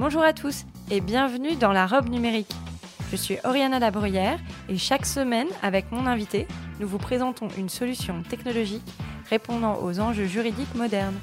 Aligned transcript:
Bonjour 0.00 0.22
à 0.22 0.32
tous 0.32 0.64
et 0.90 1.02
bienvenue 1.02 1.56
dans 1.56 1.72
la 1.72 1.86
robe 1.86 2.08
numérique. 2.08 2.50
Je 3.10 3.16
suis 3.16 3.36
Oriana 3.44 3.78
Labruyère 3.78 4.38
et 4.70 4.78
chaque 4.78 5.04
semaine, 5.04 5.48
avec 5.60 5.92
mon 5.92 6.06
invité, 6.06 6.48
nous 6.78 6.88
vous 6.88 6.96
présentons 6.96 7.48
une 7.58 7.68
solution 7.68 8.22
technologique 8.22 8.88
répondant 9.28 9.78
aux 9.82 10.00
enjeux 10.00 10.24
juridiques 10.24 10.74
modernes. 10.74 11.20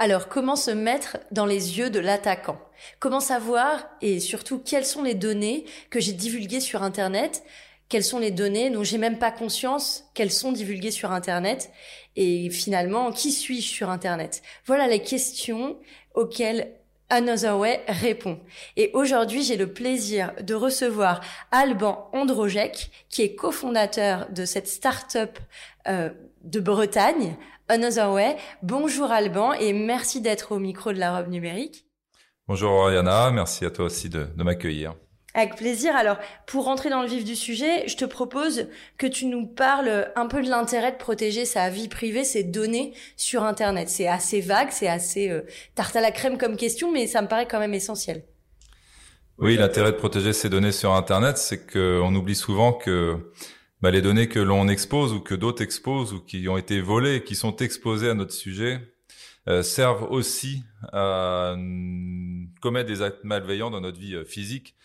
Alors, 0.00 0.26
comment 0.26 0.56
se 0.56 0.72
mettre 0.72 1.18
dans 1.30 1.46
les 1.46 1.78
yeux 1.78 1.88
de 1.88 2.00
l'attaquant? 2.00 2.60
Comment 2.98 3.20
savoir 3.20 3.86
et 4.02 4.18
surtout 4.18 4.58
quelles 4.58 4.84
sont 4.84 5.04
les 5.04 5.14
données 5.14 5.66
que 5.90 6.00
j'ai 6.00 6.14
divulguées 6.14 6.58
sur 6.58 6.82
Internet? 6.82 7.44
Quelles 7.88 8.04
sont 8.04 8.18
les 8.18 8.30
données 8.30 8.70
dont 8.70 8.84
j'ai 8.84 8.98
même 8.98 9.18
pas 9.18 9.30
conscience 9.30 10.04
qu'elles 10.14 10.32
sont 10.32 10.52
divulguées 10.52 10.90
sur 10.90 11.12
Internet 11.12 11.70
et 12.16 12.50
finalement 12.50 13.12
qui 13.12 13.32
suis-je 13.32 13.66
sur 13.66 13.90
Internet? 13.90 14.42
Voilà 14.64 14.88
les 14.88 15.00
questions 15.00 15.76
auxquelles 16.14 16.72
Another 17.08 17.56
Way 17.56 17.84
répond. 17.86 18.40
Et 18.76 18.90
aujourd'hui, 18.92 19.42
j'ai 19.42 19.56
le 19.56 19.72
plaisir 19.72 20.32
de 20.42 20.54
recevoir 20.54 21.20
Alban 21.52 22.10
Androjek, 22.12 22.90
qui 23.08 23.22
est 23.22 23.36
cofondateur 23.36 24.28
de 24.30 24.44
cette 24.44 24.66
start-up 24.66 25.38
euh, 25.86 26.10
de 26.42 26.58
Bretagne, 26.58 27.36
Another 27.68 28.10
Way. 28.12 28.36
Bonjour 28.62 29.12
Alban 29.12 29.52
et 29.52 29.72
merci 29.72 30.20
d'être 30.20 30.52
au 30.52 30.58
micro 30.58 30.92
de 30.92 30.98
la 30.98 31.16
robe 31.16 31.28
numérique. 31.28 31.86
Bonjour 32.48 32.72
Oriana, 32.72 33.30
merci 33.30 33.64
à 33.64 33.70
toi 33.70 33.86
aussi 33.86 34.08
de, 34.08 34.24
de 34.36 34.42
m'accueillir. 34.42 34.94
Avec 35.36 35.56
plaisir. 35.56 35.94
Alors, 35.94 36.16
pour 36.46 36.64
rentrer 36.64 36.88
dans 36.88 37.02
le 37.02 37.08
vif 37.08 37.22
du 37.22 37.36
sujet, 37.36 37.86
je 37.86 37.96
te 37.98 38.06
propose 38.06 38.68
que 38.96 39.06
tu 39.06 39.26
nous 39.26 39.46
parles 39.46 40.10
un 40.16 40.28
peu 40.28 40.42
de 40.42 40.48
l'intérêt 40.48 40.92
de 40.92 40.96
protéger 40.96 41.44
sa 41.44 41.68
vie 41.68 41.88
privée, 41.88 42.24
ses 42.24 42.42
données 42.42 42.94
sur 43.18 43.44
Internet. 43.44 43.90
C'est 43.90 44.08
assez 44.08 44.40
vague, 44.40 44.70
c'est 44.70 44.88
assez 44.88 45.28
euh, 45.28 45.42
tarte 45.74 45.94
à 45.94 46.00
la 46.00 46.10
crème 46.10 46.38
comme 46.38 46.56
question, 46.56 46.90
mais 46.90 47.06
ça 47.06 47.20
me 47.20 47.28
paraît 47.28 47.46
quand 47.46 47.58
même 47.58 47.74
essentiel. 47.74 48.24
Oui, 49.36 49.58
l'intérêt 49.58 49.92
de 49.92 49.98
protéger 49.98 50.32
ses 50.32 50.48
données 50.48 50.72
sur 50.72 50.94
Internet, 50.94 51.36
c'est 51.36 51.70
qu'on 51.70 52.14
oublie 52.14 52.34
souvent 52.34 52.72
que 52.72 53.30
bah, 53.82 53.90
les 53.90 54.00
données 54.00 54.28
que 54.28 54.40
l'on 54.40 54.68
expose 54.68 55.12
ou 55.12 55.20
que 55.20 55.34
d'autres 55.34 55.62
exposent 55.62 56.14
ou 56.14 56.20
qui 56.20 56.48
ont 56.48 56.56
été 56.56 56.80
volées, 56.80 57.22
qui 57.24 57.34
sont 57.34 57.54
exposées 57.56 58.08
à 58.08 58.14
notre 58.14 58.32
sujet, 58.32 58.80
euh, 59.48 59.62
servent 59.62 60.10
aussi 60.10 60.64
à 60.94 61.54
commettre 62.62 62.88
des 62.88 63.02
actes 63.02 63.22
malveillants 63.22 63.70
dans 63.70 63.82
notre 63.82 64.00
vie 64.00 64.14
euh, 64.14 64.24
physique 64.24 64.76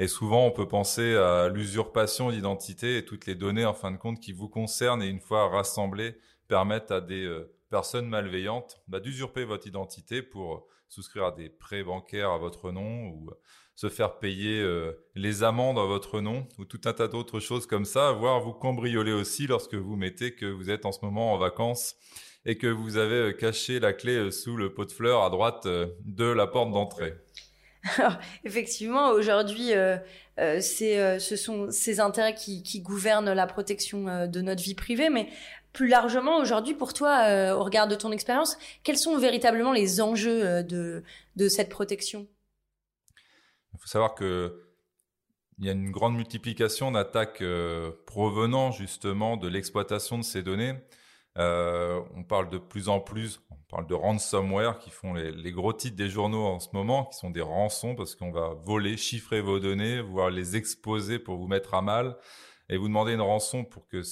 et 0.00 0.08
souvent, 0.08 0.46
on 0.46 0.50
peut 0.50 0.66
penser 0.66 1.14
à 1.14 1.50
l'usurpation 1.50 2.30
d'identité 2.30 2.96
et 2.96 3.04
toutes 3.04 3.26
les 3.26 3.34
données, 3.34 3.66
en 3.66 3.74
fin 3.74 3.92
de 3.92 3.98
compte, 3.98 4.18
qui 4.18 4.32
vous 4.32 4.48
concernent 4.48 5.02
et 5.02 5.08
une 5.08 5.20
fois 5.20 5.50
rassemblées, 5.50 6.16
permettent 6.48 6.90
à 6.90 7.02
des 7.02 7.26
euh, 7.26 7.52
personnes 7.68 8.08
malveillantes 8.08 8.80
bah, 8.88 8.98
d'usurper 8.98 9.44
votre 9.44 9.66
identité 9.66 10.22
pour 10.22 10.66
souscrire 10.88 11.26
à 11.26 11.32
des 11.32 11.50
prêts 11.50 11.84
bancaires 11.84 12.30
à 12.30 12.38
votre 12.38 12.72
nom 12.72 13.08
ou 13.08 13.28
euh, 13.28 13.34
se 13.74 13.90
faire 13.90 14.18
payer 14.18 14.62
euh, 14.62 14.92
les 15.16 15.42
amendes 15.42 15.78
à 15.78 15.84
votre 15.84 16.22
nom 16.22 16.48
ou 16.56 16.64
tout 16.64 16.80
un 16.86 16.94
tas 16.94 17.06
d'autres 17.06 17.38
choses 17.38 17.66
comme 17.66 17.84
ça, 17.84 18.12
voire 18.12 18.40
vous 18.40 18.54
cambrioler 18.54 19.12
aussi 19.12 19.46
lorsque 19.46 19.74
vous 19.74 19.96
mettez 19.96 20.34
que 20.34 20.46
vous 20.46 20.70
êtes 20.70 20.86
en 20.86 20.92
ce 20.92 21.04
moment 21.04 21.34
en 21.34 21.36
vacances 21.36 21.94
et 22.46 22.56
que 22.56 22.68
vous 22.68 22.96
avez 22.96 23.36
caché 23.36 23.80
la 23.80 23.92
clé 23.92 24.30
sous 24.30 24.56
le 24.56 24.72
pot 24.72 24.86
de 24.86 24.92
fleurs 24.92 25.24
à 25.24 25.28
droite 25.28 25.66
de 25.66 26.24
la 26.24 26.46
porte 26.46 26.70
d'entrée. 26.70 27.12
Alors, 27.98 28.18
effectivement, 28.44 29.10
aujourd'hui, 29.10 29.72
euh, 29.72 29.96
euh, 30.38 30.60
euh, 30.82 31.18
ce 31.18 31.36
sont 31.36 31.70
ces 31.70 32.00
intérêts 32.00 32.34
qui, 32.34 32.80
gouvernent 32.80 33.32
la 33.32 33.46
protection 33.46 34.26
de 34.26 34.40
notre 34.40 34.62
vie 34.62 34.74
privée, 34.74 35.08
mais 35.08 35.28
plus 35.72 35.88
largement, 35.88 36.38
aujourd'hui, 36.38 36.74
pour 36.74 36.92
toi, 36.92 37.54
au 37.54 37.62
regard 37.62 37.88
de 37.88 37.94
ton 37.94 38.12
expérience, 38.12 38.58
quels 38.82 38.98
sont 38.98 39.16
véritablement 39.18 39.72
les 39.72 40.00
enjeux 40.00 40.62
de, 40.64 41.02
cette 41.48 41.70
protection? 41.70 42.26
Il 43.74 43.78
faut 43.78 43.86
savoir 43.86 44.14
que 44.14 44.66
il 45.58 45.66
y 45.66 45.68
a 45.68 45.72
une 45.72 45.90
grande 45.90 46.16
multiplication 46.16 46.90
d'attaques 46.90 47.44
provenant 48.06 48.72
justement 48.72 49.36
de 49.36 49.46
l'exploitation 49.46 50.16
de 50.16 50.24
ces 50.24 50.42
données. 50.42 50.74
On 51.36 52.24
parle 52.28 52.50
de 52.50 52.58
plus 52.58 52.88
en 52.88 53.00
plus, 53.00 53.40
on 53.50 53.56
parle 53.68 53.86
de 53.86 53.94
ransomware 53.94 54.78
qui 54.78 54.90
font 54.90 55.14
les, 55.14 55.52
gros 55.52 55.72
titres 55.72 55.96
des 55.96 56.08
journaux 56.08 56.44
en 56.44 56.60
ce 56.60 56.68
moment, 56.72 57.06
qui 57.06 57.18
sont 57.18 57.30
des 57.30 57.40
rançons 57.40 57.94
parce 57.94 58.14
qu'on 58.14 58.32
va 58.32 58.54
voler, 58.64 58.96
chiffrer 58.96 59.40
vos 59.40 59.60
données, 59.60 60.00
voire 60.00 60.30
les 60.30 60.56
exposer 60.56 61.18
pour 61.18 61.36
vous 61.36 61.46
mettre 61.46 61.74
à 61.74 61.82
mal 61.82 62.16
et 62.68 62.76
vous 62.76 62.88
demander 62.88 63.12
une 63.12 63.20
rançon 63.20 63.64
pour 63.64 63.86
que, 63.88 64.02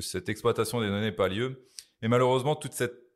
cette 0.00 0.28
exploitation 0.28 0.80
des 0.80 0.88
données 0.88 1.06
n'ait 1.06 1.12
pas 1.12 1.28
lieu. 1.28 1.68
Et 2.02 2.08
malheureusement, 2.08 2.54
toutes 2.54 2.74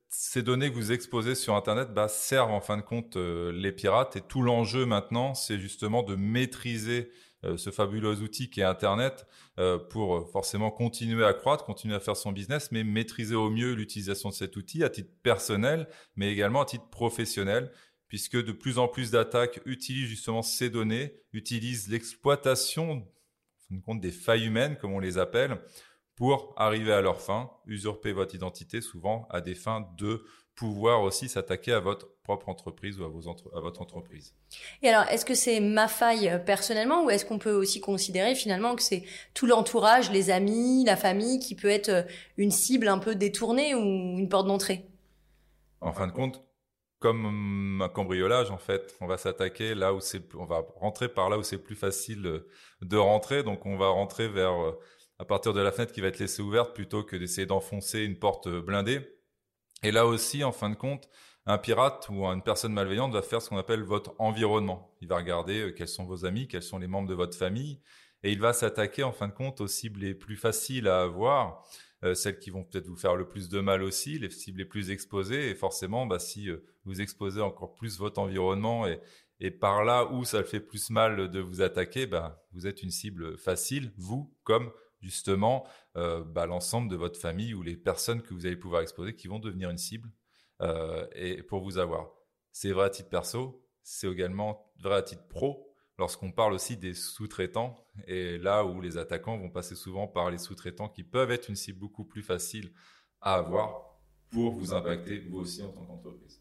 ces 0.09 0.43
données 0.43 0.71
que 0.71 0.75
vous 0.75 0.93
exposez 0.93 1.35
sur 1.35 1.55
Internet 1.55 1.93
bah, 1.93 2.09
servent 2.09 2.53
en 2.53 2.61
fin 2.61 2.77
de 2.77 2.83
compte 2.83 3.17
euh, 3.17 3.53
les 3.53 3.71
pirates 3.71 4.17
et 4.17 4.21
tout 4.23 4.43
l'enjeu 4.43 4.87
maintenant, 4.87 5.35
c'est 5.35 5.59
justement 5.59 6.03
de 6.03 6.17
maîtriser 6.17 7.11
euh, 7.11 7.30
ce 7.57 7.71
fabuleux 7.71 8.21
outil 8.21 8.51
qui 8.51 8.61
est 8.61 8.65
Internet 8.65 9.27
euh, 9.59 9.79
pour 9.79 10.17
euh, 10.17 10.25
forcément 10.25 10.71
continuer 10.71 11.25
à 11.25 11.33
croître, 11.33 11.65
continuer 11.65 11.95
à 11.95 12.01
faire 12.01 12.17
son 12.17 12.33
business, 12.33 12.71
mais 12.73 12.85
maîtriser 12.85 13.35
au 13.35 13.51
mieux 13.51 13.73
l'utilisation 13.75 14.29
de 14.29 14.35
cet 14.35 14.57
outil 14.57 14.85
à 14.85 14.91
titre 14.91 15.11
personnel, 15.23 15.89
mais 16.17 16.33
également 16.33 16.63
à 16.63 16.65
titre 16.65 16.89
professionnel, 16.91 17.71
puisque 18.09 18.37
de 18.37 18.53
plus 18.53 18.79
en 18.79 18.89
plus 18.89 19.11
d'attaques 19.11 19.61
utilisent 19.67 20.09
justement 20.09 20.43
ces 20.43 20.71
données, 20.71 21.15
utilisent 21.33 21.89
l'exploitation 21.89 23.07
compte 23.85 24.01
des 24.01 24.11
failles 24.11 24.47
humaines, 24.47 24.77
comme 24.77 24.93
on 24.93 24.99
les 24.99 25.19
appelle, 25.19 25.61
pour 26.17 26.53
arriver 26.57 26.93
à 26.93 27.01
leur 27.01 27.21
fin, 27.21 27.51
usurper 27.67 28.13
votre 28.13 28.35
identité, 28.35 28.81
souvent 28.81 29.27
à 29.31 29.41
des 29.41 29.55
fins 29.55 29.89
de 29.97 30.25
pouvoir 30.61 31.01
aussi 31.01 31.31
s'attaquer 31.31 31.73
à 31.73 31.81
votre 31.81 32.07
propre 32.23 32.51
entreprise 32.51 33.01
ou 33.01 33.05
à, 33.05 33.09
vos 33.09 33.31
à 33.31 33.61
votre 33.61 33.81
entreprise. 33.81 34.35
Et 34.83 34.91
alors, 34.91 35.09
est-ce 35.09 35.25
que 35.25 35.35
c'est 35.35 35.59
ma 35.59 35.89
faille 35.89 36.29
euh, 36.29 36.39
personnellement 36.39 37.03
ou 37.07 37.09
est-ce 37.09 37.25
qu'on 37.25 37.39
peut 37.39 37.55
aussi 37.55 37.81
considérer 37.81 38.35
finalement 38.35 38.77
que 38.77 38.83
c'est 38.83 39.05
tout 39.33 39.47
l'entourage, 39.47 40.11
les 40.11 40.29
amis, 40.29 40.85
la 40.85 40.99
famille 40.99 41.39
qui 41.39 41.55
peut 41.55 41.71
être 41.71 41.89
euh, 41.89 42.03
une 42.37 42.51
cible 42.51 42.89
un 42.89 42.99
peu 42.99 43.15
détournée 43.15 43.75
ou 43.75 43.81
une 43.81 44.29
porte 44.29 44.49
d'entrée? 44.49 44.85
En 45.81 45.95
fin 45.95 46.07
de 46.07 46.13
compte, 46.13 46.45
comme 46.99 47.81
un 47.81 47.89
cambriolage 47.89 48.51
en 48.51 48.59
fait, 48.59 48.95
on 49.01 49.07
va 49.07 49.17
s'attaquer 49.17 49.75
là 49.75 49.95
où 49.95 50.01
c'est, 50.01 50.23
on 50.35 50.45
va 50.45 50.67
rentrer 50.77 51.09
par 51.09 51.31
là 51.31 51.39
où 51.39 51.43
c'est 51.43 51.57
plus 51.57 51.75
facile 51.75 52.27
euh, 52.27 52.47
de 52.83 52.99
rentrer, 52.99 53.43
donc 53.45 53.65
on 53.65 53.79
va 53.79 53.89
rentrer 53.89 54.29
vers 54.29 54.53
à 55.19 55.25
partir 55.25 55.55
de 55.55 55.61
la 55.63 55.73
fenêtre 55.73 55.93
qui 55.93 56.03
va 56.03 56.09
être 56.09 56.19
laissée 56.19 56.43
ouverte 56.43 56.75
plutôt 56.75 57.03
que 57.03 57.17
d'essayer 57.17 57.47
d'enfoncer 57.47 58.01
une 58.01 58.19
porte 58.19 58.47
blindée. 58.49 59.20
Et 59.83 59.91
là 59.91 60.07
aussi, 60.07 60.45
en 60.45 60.53
fin 60.53 60.71
de 60.71 60.75
compte, 60.75 61.09
un 61.47 61.59
pirate 61.59 62.09
ou 62.11 62.25
une 62.27 62.43
personne 62.43 62.73
malveillante 62.73 63.13
va 63.13 63.23
faire 63.23 63.41
ce 63.41 63.49
qu'on 63.49 63.57
appelle 63.57 63.83
votre 63.83 64.15
environnement. 64.19 64.95
Il 65.01 65.09
va 65.09 65.17
regarder 65.17 65.61
euh, 65.63 65.73
quels 65.73 65.89
sont 65.89 66.05
vos 66.05 66.27
amis, 66.27 66.49
quels 66.49 66.63
sont 66.63 66.79
les 66.79 66.87
membres 66.87 67.09
de 67.09 67.15
votre 67.15 67.37
famille, 67.37 67.81
et 68.23 68.33
il 68.33 68.41
va 68.41 68.53
s'attaquer 68.53 69.03
en 69.03 69.13
fin 69.13 69.29
de 69.29 69.33
compte 69.33 69.61
aux 69.61 69.67
cibles 69.67 70.01
les 70.01 70.15
plus 70.15 70.37
faciles 70.37 70.87
à 70.87 71.01
avoir, 71.01 71.65
euh, 72.05 72.15
celles 72.15 72.39
qui 72.39 72.51
vont 72.51 72.65
peut-être 72.65 72.87
vous 72.87 72.97
faire 72.97 73.17
le 73.17 73.27
plus 73.27 73.49
de 73.49 73.61
mal 73.61 73.83
aussi, 73.83 74.19
les 74.19 74.31
cibles 74.31 74.59
les 74.59 74.65
plus 74.67 74.91
exposées. 74.91 75.51
Et 75.51 75.55
forcément, 75.55 76.07
bah, 76.07 76.19
si 76.19 76.51
euh, 76.51 76.63
vous 76.85 77.01
exposez 77.01 77.41
encore 77.41 77.75
plus 77.75 77.99
votre 77.99 78.21
environnement 78.21 78.87
et, 78.87 79.01
et 79.41 79.51
par 79.51 79.85
là 79.85 80.13
où 80.13 80.25
ça 80.25 80.39
le 80.39 80.45
fait 80.45 80.61
plus 80.61 80.91
mal 80.91 81.31
de 81.31 81.41
vous 81.41 81.63
attaquer, 81.63 82.07
bah, 82.07 82.45
vous 82.53 82.67
êtes 82.67 82.83
une 82.83 82.91
cible 82.91 83.39
facile, 83.39 83.93
vous 83.97 84.31
comme 84.45 84.71
justement 85.01 85.67
euh, 85.97 86.23
bah, 86.25 86.47
l'ensemble 86.47 86.91
de 86.91 86.97
votre 86.97 87.19
famille 87.19 87.55
ou 87.55 87.63
les 87.63 87.77
personnes 87.77 88.23
que 88.23 88.35
vous 88.35 88.47
allez 88.47 88.57
pouvoir 88.57 88.83
exposer 88.83 89.15
qui 89.15 89.29
vont 89.29 89.39
devenir 89.39 89.71
une 89.71 89.79
cible 89.79 90.11
euh, 90.61 91.07
et 91.15 91.43
pour 91.43 91.63
vous 91.63 91.79
avoir. 91.79 92.11
C'est 92.53 92.73
vrai 92.73 92.87
à 92.87 92.91
titre 92.91 93.09
perso, 93.09 93.65
c'est 93.83 94.09
également 94.09 94.73
vrai 94.79 94.97
à 94.97 95.03
titre 95.03 95.27
pro 95.29 95.67
lorsqu'on 95.99 96.33
parle 96.33 96.55
aussi 96.55 96.77
des 96.77 96.95
sous-traitants 96.95 97.77
et 98.07 98.39
là 98.39 98.65
où 98.65 98.81
les 98.81 98.97
attaquants 98.97 99.39
vont 99.39 99.51
passer 99.51 99.75
souvent 99.75 100.07
par 100.07 100.31
les 100.31 100.39
sous-traitants 100.39 100.89
qui 100.89 101.05
peuvent 101.05 101.31
être 101.31 101.49
une 101.49 101.57
cible 101.57 101.79
beaucoup 101.79 102.05
plus 102.05 102.23
facile 102.23 102.73
à 103.21 103.35
avoir 103.35 104.01
pour 104.31 104.53
vous 104.53 104.73
impacter 104.73 105.21
vous 105.21 105.41
aussi 105.41 105.63
en 105.63 105.69
tant 105.73 105.85
qu'entreprise. 105.85 106.41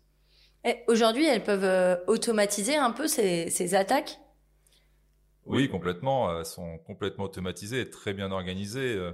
Aujourd'hui, 0.88 1.26
elles 1.26 1.44
peuvent 1.44 1.64
euh, 1.64 1.96
automatiser 2.08 2.76
un 2.76 2.92
peu 2.92 3.08
ces, 3.08 3.50
ces 3.50 3.76
attaques? 3.76 4.20
Oui, 5.46 5.70
complètement. 5.70 6.38
Elles 6.38 6.46
sont 6.46 6.78
complètement 6.80 7.26
automatisées 7.26 7.90
très 7.90 8.14
bien 8.14 8.32
organisées. 8.32 8.96
Euh, 8.96 9.14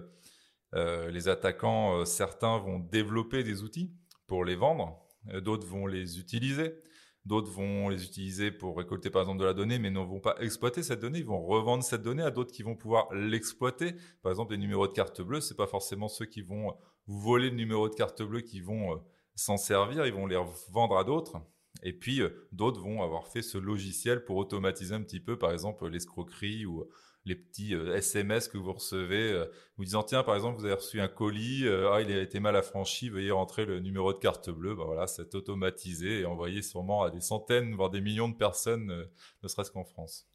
euh, 0.74 1.10
les 1.12 1.28
attaquants, 1.30 2.00
euh, 2.00 2.06
certains 2.06 2.58
vont 2.58 2.80
développer 2.80 3.44
des 3.44 3.64
outils 3.64 3.94
pour 4.28 4.44
les 4.44 4.56
vendre, 4.56 5.00
d'autres 5.42 5.68
vont 5.68 5.86
les 5.86 6.20
utiliser, 6.20 6.82
D'autres 7.26 7.50
vont 7.50 7.90
les 7.90 8.04
utiliser 8.04 8.52
pour 8.52 8.78
récolter 8.78 9.10
par 9.10 9.24
exemple 9.24 9.40
de 9.40 9.46
la 9.46 9.56
donnée, 9.56 9.80
mais 9.80 9.90
ne 9.90 10.00
vont 10.00 10.20
pas 10.20 10.36
exploiter 10.42 10.84
cette 10.84 11.00
donnée. 11.00 11.20
Ils 11.20 11.26
vont 11.26 11.44
revendre 11.44 11.84
cette 11.84 12.04
donnée 12.04 12.22
à 12.22 12.30
d'autres 12.30 12.52
qui 12.52 12.62
vont 12.62 12.76
pouvoir 12.76 13.12
l'exploiter. 13.16 13.96
Par 14.22 14.32
exemple, 14.32 14.52
les 14.52 14.60
numéros 14.60 14.88
de 14.88 14.94
carte 14.94 15.22
bleue, 15.24 15.42
c'est 15.42 15.58
pas 15.58 15.66
forcément 15.66 16.08
ceux 16.08 16.28
qui 16.28 16.44
vont 16.44 16.76
voler 17.08 17.50
le 17.50 17.56
numéro 17.56 17.90
de 17.90 17.96
carte 17.96 18.22
bleue 18.22 18.42
qui 18.42 18.62
vont 18.62 18.94
euh, 18.94 18.98
s'en 19.34 19.58
servir. 19.58 20.06
Ils 20.06 20.14
vont 20.14 20.28
les 20.28 20.40
vendre 20.72 20.98
à 20.98 21.04
d'autres. 21.04 21.38
Et 21.84 21.94
puis, 21.94 22.22
euh, 22.22 22.48
d'autres 22.52 22.82
vont 22.82 23.04
avoir 23.04 23.28
fait 23.28 23.42
ce 23.42 23.58
logiciel 23.58 24.26
pour 24.26 24.38
automatiser 24.38 24.96
un 24.96 25.02
petit 25.02 25.20
peu, 25.20 25.38
par 25.38 25.52
exemple, 25.52 25.88
l'escroquerie 25.88 26.66
ou 26.66 26.86
les 27.26 27.36
petits 27.36 27.74
SMS 27.74 28.48
euh, 28.48 28.52
que 28.52 28.58
vous 28.58 28.74
recevez, 28.74 29.32
euh, 29.32 29.46
vous 29.78 29.86
disant 29.86 30.04
tiens 30.04 30.24
par 30.24 30.36
exemple 30.36 30.60
vous 30.60 30.66
avez 30.66 30.76
reçu 30.76 31.02
un 31.02 31.08
colis, 31.08 31.66
euh, 31.66 31.92
ah 31.92 32.02
il 32.02 32.12
a 32.12 32.22
été 32.22 32.40
mal 32.40 32.56
affranchi, 32.56 33.10
veuillez 33.10 33.32
rentrer 33.32 33.66
le 33.66 33.80
numéro 33.80 34.14
de 34.14 34.20
carte 34.20 34.50
bleue. 34.50 34.76
Bah 34.76 34.84
voilà, 34.86 35.08
c'est 35.08 35.34
automatisé 35.36 36.22
et 36.22 36.26
envoyé 36.26 36.62
sûrement 36.62 37.04
à 37.04 37.10
des 37.10 37.22
centaines 37.22 37.74
voire 37.76 37.90
des 37.90 38.02
millions 38.02 38.30
de 38.30 38.36
personnes, 38.36 39.08
ne 39.44 39.48
serait-ce 39.48 39.72
qu'en 39.72 39.84
France. 39.84 40.28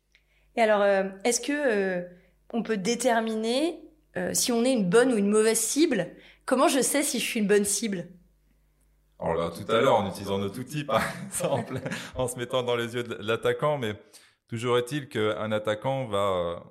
Et 0.57 0.63
alors, 0.63 0.85
est-ce 1.25 1.41
que 1.41 2.07
on 2.53 2.63
peut 2.65 2.77
déterminer 2.77 3.81
si 4.33 4.51
on 4.51 4.65
est 4.65 4.73
une 4.73 4.91
bonne 4.91 5.13
ou 5.13 5.17
une 5.17 5.31
mauvaise 5.31 5.61
cible? 5.61 6.09
Comment 6.45 6.67
je 6.67 6.81
sais 6.81 7.05
si 7.05 7.21
je 7.21 7.25
suis 7.25 7.41
une 7.41 7.47
bonne 7.47 7.65
cible? 7.65 8.09
Alors 9.21 9.35
là, 9.35 9.51
tout 9.51 9.71
à 9.71 9.81
l'heure, 9.81 9.97
en 9.97 10.09
utilisant 10.09 10.39
notre 10.39 10.59
outil, 10.59 10.85
par 10.85 11.03
exemple, 11.27 11.81
en 12.15 12.27
se 12.27 12.39
mettant 12.39 12.63
dans 12.63 12.77
les 12.77 12.95
yeux 12.95 13.03
de 13.03 13.15
l'attaquant, 13.17 13.77
mais 13.77 13.95
toujours 14.49 14.79
est-il 14.79 15.09
qu'un 15.09 15.53
attaquant 15.53 16.07
va 16.07 16.63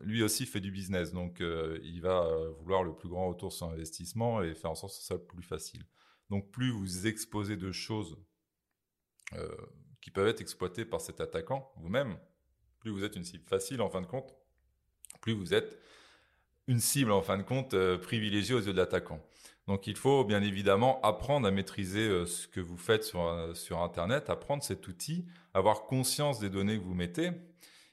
lui 0.00 0.22
aussi 0.22 0.46
fait 0.46 0.60
du 0.60 0.70
business, 0.70 1.12
donc 1.12 1.40
euh, 1.40 1.78
il 1.82 2.00
va 2.00 2.24
euh, 2.24 2.50
vouloir 2.60 2.82
le 2.82 2.94
plus 2.94 3.08
grand 3.08 3.28
retour 3.28 3.52
sur 3.52 3.68
investissement 3.68 4.42
et 4.42 4.54
faire 4.54 4.70
en 4.70 4.74
sorte 4.74 4.92
que 4.92 4.98
ce 4.98 5.04
soit 5.04 5.16
le 5.16 5.24
plus 5.24 5.42
facile. 5.42 5.84
Donc 6.30 6.50
plus 6.50 6.70
vous 6.70 7.06
exposez 7.06 7.56
de 7.56 7.70
choses 7.70 8.16
euh, 9.34 9.48
qui 10.00 10.10
peuvent 10.10 10.28
être 10.28 10.40
exploitées 10.40 10.84
par 10.84 11.00
cet 11.00 11.20
attaquant 11.20 11.70
vous-même, 11.76 12.18
plus 12.78 12.90
vous 12.90 13.04
êtes 13.04 13.16
une 13.16 13.24
cible 13.24 13.44
facile 13.46 13.82
en 13.82 13.90
fin 13.90 14.00
de 14.00 14.06
compte, 14.06 14.34
plus 15.20 15.34
vous 15.34 15.52
êtes 15.52 15.78
une 16.66 16.80
cible 16.80 17.12
en 17.12 17.20
fin 17.20 17.36
de 17.36 17.42
compte 17.42 17.76
privilégiée 17.98 18.54
aux 18.54 18.60
yeux 18.60 18.72
de 18.72 18.78
l'attaquant. 18.78 19.20
Donc 19.66 19.86
il 19.86 19.96
faut 19.96 20.24
bien 20.24 20.42
évidemment 20.42 21.00
apprendre 21.02 21.46
à 21.46 21.50
maîtriser 21.50 22.26
ce 22.26 22.48
que 22.48 22.60
vous 22.60 22.78
faites 22.78 23.04
sur, 23.04 23.50
sur 23.54 23.80
Internet, 23.82 24.30
apprendre 24.30 24.62
cet 24.62 24.88
outil, 24.88 25.26
avoir 25.54 25.84
conscience 25.84 26.40
des 26.40 26.50
données 26.50 26.78
que 26.78 26.82
vous 26.82 26.94
mettez, 26.94 27.30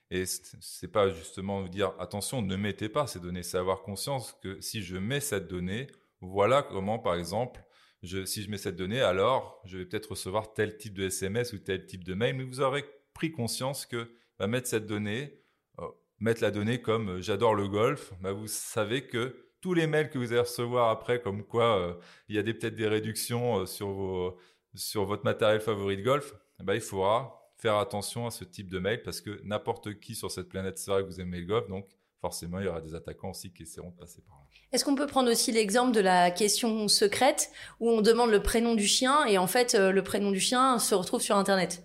et 0.10 0.25
c'est 0.25 0.88
pas 0.88 1.10
justement 1.10 1.62
vous 1.62 1.69
dire 1.69 1.94
attention, 2.00 2.42
ne 2.42 2.56
mettez 2.56 2.88
pas 2.88 3.08
ces 3.08 3.19
données, 3.19 3.44
c'est 3.44 3.58
avoir 3.58 3.81
conscience 3.81 4.38
que 4.42 4.62
si 4.62 4.81
je 4.81 4.98
mets 4.98 5.19
cette 5.19 5.48
donnée, 5.48 5.88
voilà 6.22 6.64
comment 6.64 6.98
par 6.98 7.16
exemple, 7.16 7.62
si 8.04 8.44
je 8.44 8.50
mets 8.50 8.58
cette 8.58 8.78
donnée, 8.78 9.02
alors 9.02 9.62
je 9.66 9.78
vais 9.78 9.86
peut-être 9.86 10.12
recevoir 10.12 10.54
tel 10.54 10.78
type 10.78 10.94
de 10.94 11.06
SMS 11.06 11.52
ou 11.52 11.60
tel 11.60 11.86
type 11.86 12.06
de 12.06 12.13
mail, 12.13 12.36
mais 12.36 12.44
vous 12.44 12.62
aurez 12.62 12.86
pris 13.13 13.31
conscience 13.31 13.86
que 13.86 14.10
bah, 14.40 14.48
mettre 14.48 14.68
cette 14.68 14.86
donnée, 14.86 15.42
euh, 15.80 15.88
mettre 16.20 16.42
la 16.42 16.52
donnée 16.52 16.81
comme 16.81 17.10
euh, 17.10 17.22
j'adore 17.22 17.56
le 17.56 17.68
golf, 17.68 18.13
bah, 18.22 18.31
vous 18.31 18.48
savez 18.48 19.08
que 19.08 19.47
tous 19.62 19.74
les 19.74 19.88
mails 19.88 20.09
que 20.09 20.18
vous 20.18 20.31
allez 20.31 20.42
recevoir 20.42 20.89
après, 20.89 21.21
comme 21.21 21.44
quoi 21.44 21.80
euh, 21.80 21.94
il 22.30 22.36
y 22.36 22.39
a 22.39 22.44
peut-être 22.44 22.75
des 22.75 22.88
réductions 22.88 23.65
sur, 23.65 23.89
vos, 23.89 24.38
sur 24.75 25.06
votre 25.06 25.24
matériel 25.24 25.62
favori 25.62 25.98
de 25.98 26.04
golf, 26.04 26.36
bah, 26.59 26.75
il 26.75 26.81
faudra 26.81 27.51
faire 27.57 27.77
attention 27.77 28.27
à 28.27 28.31
ce 28.31 28.44
type 28.44 28.69
de 28.69 28.80
mail 28.80 29.01
parce 29.01 29.21
que 29.21 29.42
n'importe 29.44 30.00
qui 30.00 30.15
sur 30.15 30.31
cette 30.31 30.50
planète 30.50 30.77
sera 30.77 31.01
que 31.01 31.07
vous 31.07 31.19
aimez 31.19 31.39
le 31.39 31.48
golf, 31.48 31.68
donc 31.68 31.88
forcément 32.21 32.59
il 32.59 32.65
y 32.65 32.68
aura 32.68 32.81
des 32.81 32.94
attaquants 32.94 33.31
aussi 33.31 33.51
qui 33.51 33.63
essaieront 33.63 33.89
de 33.89 33.95
passer 33.95 34.21
par 34.21 34.36
là. 34.38 34.44
Est-ce 34.71 34.86
qu'on 34.86 34.95
peut 34.95 35.07
prendre 35.07 35.31
aussi 35.31 35.51
l'exemple 35.51 35.94
de 35.94 36.01
la 36.01 36.30
question 36.30 36.88
secrète 36.88 37.51
où 37.80 37.89
on 37.89 38.01
demande 38.01 38.31
le 38.31 38.44
prénom 38.44 38.75
du 38.75 38.86
chien 38.86 39.25
et 39.25 39.38
en 39.38 39.48
fait 39.48 39.75
euh, 39.75 39.92
le 39.92 40.03
prénom 40.03 40.31
du 40.31 40.39
chien 40.39 40.77
se 40.77 40.94
retrouve 40.94 41.21
sur 41.21 41.36
Internet? 41.36 41.83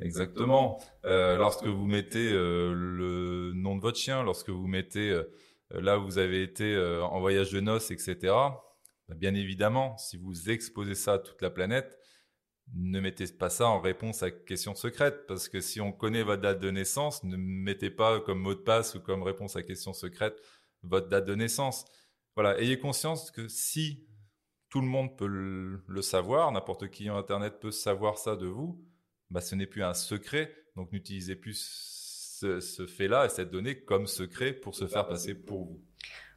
Exactement. 0.00 0.78
Euh, 1.04 1.36
lorsque 1.36 1.66
vous 1.66 1.86
mettez 1.86 2.32
euh, 2.32 2.72
le 2.74 3.52
nom 3.54 3.76
de 3.76 3.80
votre 3.80 3.98
chien, 3.98 4.22
lorsque 4.22 4.50
vous 4.50 4.66
mettez 4.66 5.10
euh, 5.10 5.30
là 5.70 5.98
où 5.98 6.04
vous 6.04 6.18
avez 6.18 6.42
été 6.42 6.76
en 7.02 7.20
voyage 7.20 7.52
de 7.52 7.60
noces, 7.60 7.90
etc., 7.90 8.16
bah, 9.08 9.16
bien 9.16 9.34
évidemment, 9.34 9.96
si 9.98 10.16
vous 10.16 10.50
exposez 10.50 10.94
ça 10.94 11.14
à 11.14 11.18
toute 11.18 11.42
la 11.42 11.50
planète, 11.50 11.98
ne 12.74 13.00
mettez 13.00 13.26
pas 13.26 13.50
ça 13.50 13.66
en 13.66 13.80
réponse 13.80 14.22
à 14.22 14.30
question 14.30 14.74
secrète, 14.74 15.26
parce 15.26 15.48
que 15.48 15.60
si 15.60 15.80
on 15.80 15.92
connaît 15.92 16.22
votre 16.22 16.42
date 16.42 16.60
de 16.60 16.70
naissance, 16.70 17.24
ne 17.24 17.36
mettez 17.36 17.90
pas 17.90 18.20
comme 18.20 18.38
mot 18.38 18.54
de 18.54 18.60
passe 18.60 18.94
ou 18.94 19.00
comme 19.00 19.22
réponse 19.22 19.56
à 19.56 19.62
question 19.62 19.92
secrète 19.92 20.40
votre 20.82 21.08
date 21.08 21.26
de 21.26 21.34
naissance. 21.34 21.84
Voilà, 22.36 22.58
ayez 22.60 22.78
conscience 22.78 23.30
que 23.30 23.48
si 23.48 24.06
tout 24.68 24.80
le 24.80 24.86
monde 24.86 25.16
peut 25.18 25.26
le, 25.26 26.02
savoir, 26.02 26.52
n'importe 26.52 26.88
qui 26.90 27.10
en 27.10 27.16
Internet 27.16 27.58
peut 27.60 27.72
savoir 27.72 28.18
ça 28.18 28.36
de 28.36 28.46
vous, 28.46 28.80
bah 29.30 29.40
ce 29.40 29.54
n'est 29.54 29.66
plus 29.66 29.82
un 29.82 29.94
secret, 29.94 30.54
donc 30.76 30.92
n'utilisez 30.92 31.34
plus 31.34 31.54
ce, 32.40 32.86
fait-là 32.86 33.26
et 33.26 33.28
cette 33.28 33.50
donnée 33.50 33.80
comme 33.80 34.06
secret 34.06 34.52
pour 34.52 34.74
se 34.74 34.86
faire 34.86 35.06
passer 35.06 35.34
pour 35.34 35.64
vous. 35.64 35.80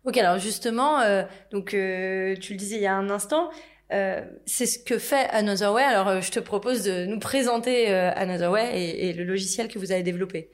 Ok, 0.06 0.18
alors 0.18 0.38
justement, 0.38 1.00
euh, 1.00 1.24
donc 1.52 1.74
euh, 1.74 2.36
tu 2.36 2.54
le 2.54 2.60
disais 2.60 2.76
il 2.76 2.82
y 2.82 2.88
a 2.88 2.96
un 2.96 3.10
instant, 3.10 3.52
euh, 3.94 4.26
c'est 4.46 4.66
ce 4.66 4.80
que 4.80 4.98
fait 4.98 5.30
Another 5.30 5.72
Way. 5.72 5.84
Alors, 5.84 6.08
euh, 6.08 6.22
je 6.22 6.32
te 6.32 6.40
propose 6.40 6.84
de 6.84 7.06
nous 7.06 7.20
présenter 7.20 7.92
euh, 7.92 8.12
Another 8.16 8.52
Way 8.52 8.98
et, 8.98 9.14
le 9.14 9.24
logiciel 9.24 9.68
que 9.68 9.78
vous 9.78 9.92
avez 9.92 10.04
développé. 10.04 10.50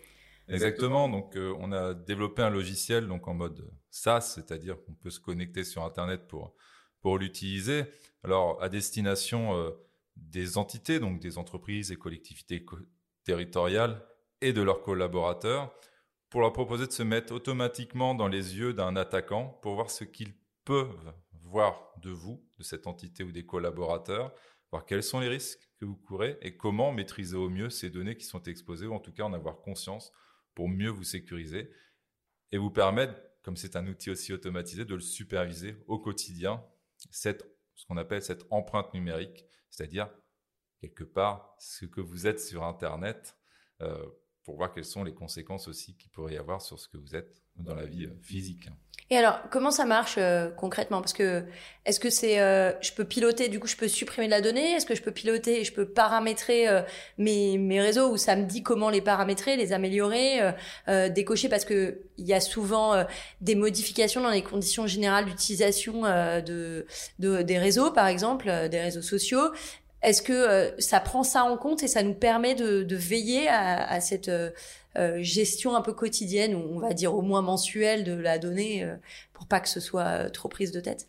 Exactement. 0.50 1.08
Donc, 1.08 1.38
on 1.38 1.72
a 1.72 1.94
développé 1.94 2.42
un 2.42 2.50
logiciel 2.50 3.08
donc 3.08 3.28
en 3.28 3.36
mode 3.36 3.70
SaaS, 3.92 4.34
c'est-à-dire 4.34 4.78
qu'on 4.84 4.94
peut 4.94 5.12
se 5.12 5.20
connecter 5.20 5.64
sur 5.64 5.84
Internet 5.84 6.28
pour 6.28 6.56
pour 7.02 7.20
l'utiliser. 7.20 7.84
Alors, 8.24 8.62
à 8.62 8.68
destination 8.68 9.54
des 10.16 10.58
entités, 10.58 11.00
donc 11.00 11.20
des 11.20 11.38
entreprises 11.38 11.92
et 11.92 11.96
collectivités 11.96 12.66
territoriales 13.24 14.02
et 14.42 14.54
de 14.54 14.62
leurs 14.62 14.82
collaborateurs, 14.82 15.74
pour 16.30 16.42
leur 16.42 16.54
proposer 16.54 16.86
de 16.86 16.92
se 16.92 17.04
mettre 17.04 17.34
automatiquement 17.34 18.14
dans 18.14 18.28
les 18.28 18.58
yeux 18.58 18.74
d'un 18.74 18.96
attaquant 18.96 19.60
pour 19.62 19.76
voir 19.76 19.90
ce 19.90 20.04
qu'ils 20.04 20.34
peuvent 20.64 21.14
voir 21.44 21.94
de 22.02 22.12
vous, 22.12 22.46
de 22.58 22.64
cette 22.64 22.88
entité 22.88 23.24
ou 23.24 23.32
des 23.32 23.46
collaborateurs, 23.46 24.34
voir 24.72 24.86
quels 24.86 25.04
sont 25.04 25.20
les 25.20 25.28
risques 25.28 25.70
que 25.78 25.86
vous 25.86 25.96
courez 25.96 26.38
et 26.42 26.56
comment 26.56 26.92
maîtriser 26.92 27.36
au 27.36 27.50
mieux 27.50 27.70
ces 27.70 27.90
données 27.90 28.16
qui 28.16 28.26
sont 28.26 28.44
exposées, 28.44 28.86
ou 28.86 28.94
en 28.94 29.00
tout 29.00 29.12
cas 29.12 29.24
en 29.24 29.34
avoir 29.34 29.62
conscience 29.62 30.12
pour 30.54 30.70
mieux 30.70 30.90
vous 30.90 31.04
sécuriser 31.04 31.72
et 32.52 32.58
vous 32.58 32.70
permettre, 32.70 33.16
comme 33.44 33.58
c'est 33.58 33.76
un 33.76 33.88
outil 33.88 34.12
aussi 34.12 34.34
automatisé, 34.34 34.86
de 34.86 34.94
le 34.94 35.02
superviser 35.02 35.78
au 35.88 36.00
quotidien, 36.00 36.64
cette, 37.10 37.46
ce 37.76 37.86
qu'on 37.86 37.98
appelle 37.98 38.22
cette 38.22 38.46
empreinte 38.52 38.94
numérique, 38.94 39.46
c'est-à-dire 39.70 40.10
quelque 40.82 41.04
part 41.04 41.56
ce 41.60 41.86
que 41.86 42.02
vous 42.02 42.28
êtes 42.28 42.40
sur 42.40 42.64
Internet, 42.64 43.38
euh, 43.82 44.06
pour 44.50 44.58
voir 44.58 44.74
quelles 44.74 44.84
sont 44.84 45.04
les 45.04 45.14
conséquences 45.14 45.68
aussi 45.68 45.94
qu'il 45.94 46.10
pourrait 46.10 46.34
y 46.34 46.38
avoir 46.38 46.60
sur 46.60 46.80
ce 46.80 46.88
que 46.88 46.98
vous 46.98 47.16
êtes 47.16 47.44
dans 47.56 47.76
la 47.76 47.86
vie 47.86 48.06
euh, 48.06 48.18
physique. 48.24 48.68
Et 49.12 49.16
alors, 49.16 49.42
comment 49.52 49.70
ça 49.70 49.86
marche 49.86 50.16
euh, 50.18 50.50
concrètement? 50.50 51.02
Parce 51.02 51.14
que 51.14 51.44
est-ce 51.86 52.00
que 52.00 52.10
c'est, 52.10 52.40
euh, 52.40 52.72
je 52.82 52.92
peux 52.94 53.06
piloter, 53.06 53.48
du 53.48 53.60
coup, 53.60 53.68
je 53.68 53.76
peux 53.76 53.88
supprimer 53.88 54.26
de 54.26 54.32
la 54.32 54.42
donnée? 54.42 54.72
Est-ce 54.72 54.88
que 54.88 54.96
je 54.96 55.04
peux 55.04 55.12
piloter 55.12 55.62
et 55.62 55.64
je 55.64 55.72
peux 55.72 55.88
paramétrer 55.88 56.66
mes, 57.20 57.60
mes 57.60 57.80
réseaux? 57.80 58.10
Où 58.10 58.18
ça 58.18 58.36
me 58.36 58.46
dit 58.46 58.64
comment 58.64 58.90
les 58.90 59.02
paramétrer, 59.02 59.56
les 59.56 59.72
améliorer, 59.72 60.40
décocher? 61.12 61.48
Parce 61.48 61.66
que 61.66 62.02
il 62.18 62.26
y 62.26 62.34
a 62.34 62.40
souvent 62.40 63.06
des 63.42 63.54
modifications 63.54 64.22
dans 64.22 64.32
les 64.32 64.44
conditions 64.44 64.88
générales 64.88 65.26
d'utilisation 65.26 66.02
de, 66.02 66.88
de, 67.20 67.44
des 67.44 67.60
réseaux, 67.60 67.92
par 67.92 68.08
exemple, 68.08 68.46
des 68.70 68.82
réseaux 68.82 69.04
sociaux. 69.04 69.52
Est-ce 70.02 70.22
que 70.22 70.74
ça 70.80 71.00
prend 71.00 71.24
ça 71.24 71.44
en 71.44 71.58
compte 71.58 71.84
et 71.84 71.88
ça 71.88 72.04
nous 72.04 72.14
permet 72.14 72.56
de, 72.56 72.84
de 72.84 72.96
veiller 72.96 73.48
à, 73.50 73.86
à 73.86 74.00
cette 74.00 74.32
euh, 74.98 75.22
gestion 75.22 75.76
un 75.76 75.82
peu 75.82 75.94
quotidienne, 75.94 76.56
ou 76.56 76.76
on 76.76 76.80
va 76.80 76.94
dire 76.94 77.14
au 77.14 77.22
moins 77.22 77.44
mensuelle 77.44 78.04
de 78.04 78.14
la 78.14 78.40
donnée, 78.40 78.84
euh, 78.84 78.96
pour 79.34 79.48
pas 79.48 79.60
que 79.60 79.70
ce 79.70 79.80
soit 79.80 80.08
euh, 80.08 80.30
trop 80.30 80.50
prise 80.50 80.72
de 80.72 80.80
tête? 80.80 81.08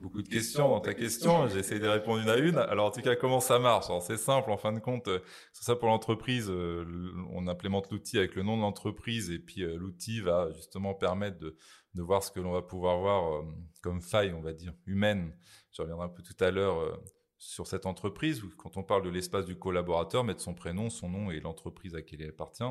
Beaucoup 0.00 0.22
de 0.22 0.28
questions 0.28 0.68
dans 0.68 0.80
ta 0.80 0.94
question. 0.94 1.48
J'essaie 1.54 1.78
de 1.80 1.88
répondre 1.88 2.20
une 2.22 2.28
à 2.28 2.36
une. 2.36 2.58
Alors, 2.58 2.86
en 2.86 2.90
tout 2.90 3.00
cas, 3.00 3.16
comment 3.16 3.40
ça 3.40 3.58
marche? 3.58 3.86
C'est 4.06 4.18
simple. 4.18 4.50
En 4.50 4.56
fin 4.56 4.72
de 4.72 4.78
compte, 4.78 5.08
c'est 5.52 5.64
ça 5.64 5.76
pour 5.76 5.88
l'entreprise. 5.88 6.50
On 6.50 7.46
implémente 7.46 7.90
l'outil 7.90 8.18
avec 8.18 8.34
le 8.34 8.42
nom 8.42 8.56
de 8.56 8.62
l'entreprise 8.62 9.30
et 9.30 9.38
puis 9.38 9.60
l'outil 9.60 10.20
va 10.20 10.50
justement 10.52 10.94
permettre 10.94 11.38
de, 11.38 11.56
de 11.94 12.02
voir 12.02 12.22
ce 12.22 12.30
que 12.32 12.40
l'on 12.40 12.52
va 12.52 12.62
pouvoir 12.62 12.98
voir 12.98 13.44
comme 13.80 14.02
faille, 14.02 14.32
on 14.32 14.42
va 14.42 14.52
dire, 14.52 14.74
humaine. 14.86 15.32
Je 15.70 15.80
reviendrai 15.80 16.06
un 16.06 16.10
peu 16.10 16.22
tout 16.22 16.44
à 16.44 16.50
l'heure 16.50 17.00
sur 17.38 17.66
cette 17.66 17.86
entreprise. 17.86 18.42
Quand 18.56 18.76
on 18.76 18.82
parle 18.82 19.04
de 19.04 19.10
l'espace 19.10 19.46
du 19.46 19.58
collaborateur, 19.58 20.24
mettre 20.24 20.40
son 20.40 20.54
prénom, 20.54 20.90
son 20.90 21.08
nom 21.08 21.30
et 21.30 21.40
l'entreprise 21.40 21.94
à 21.94 22.02
qui 22.02 22.16
il 22.16 22.28
appartient 22.28 22.64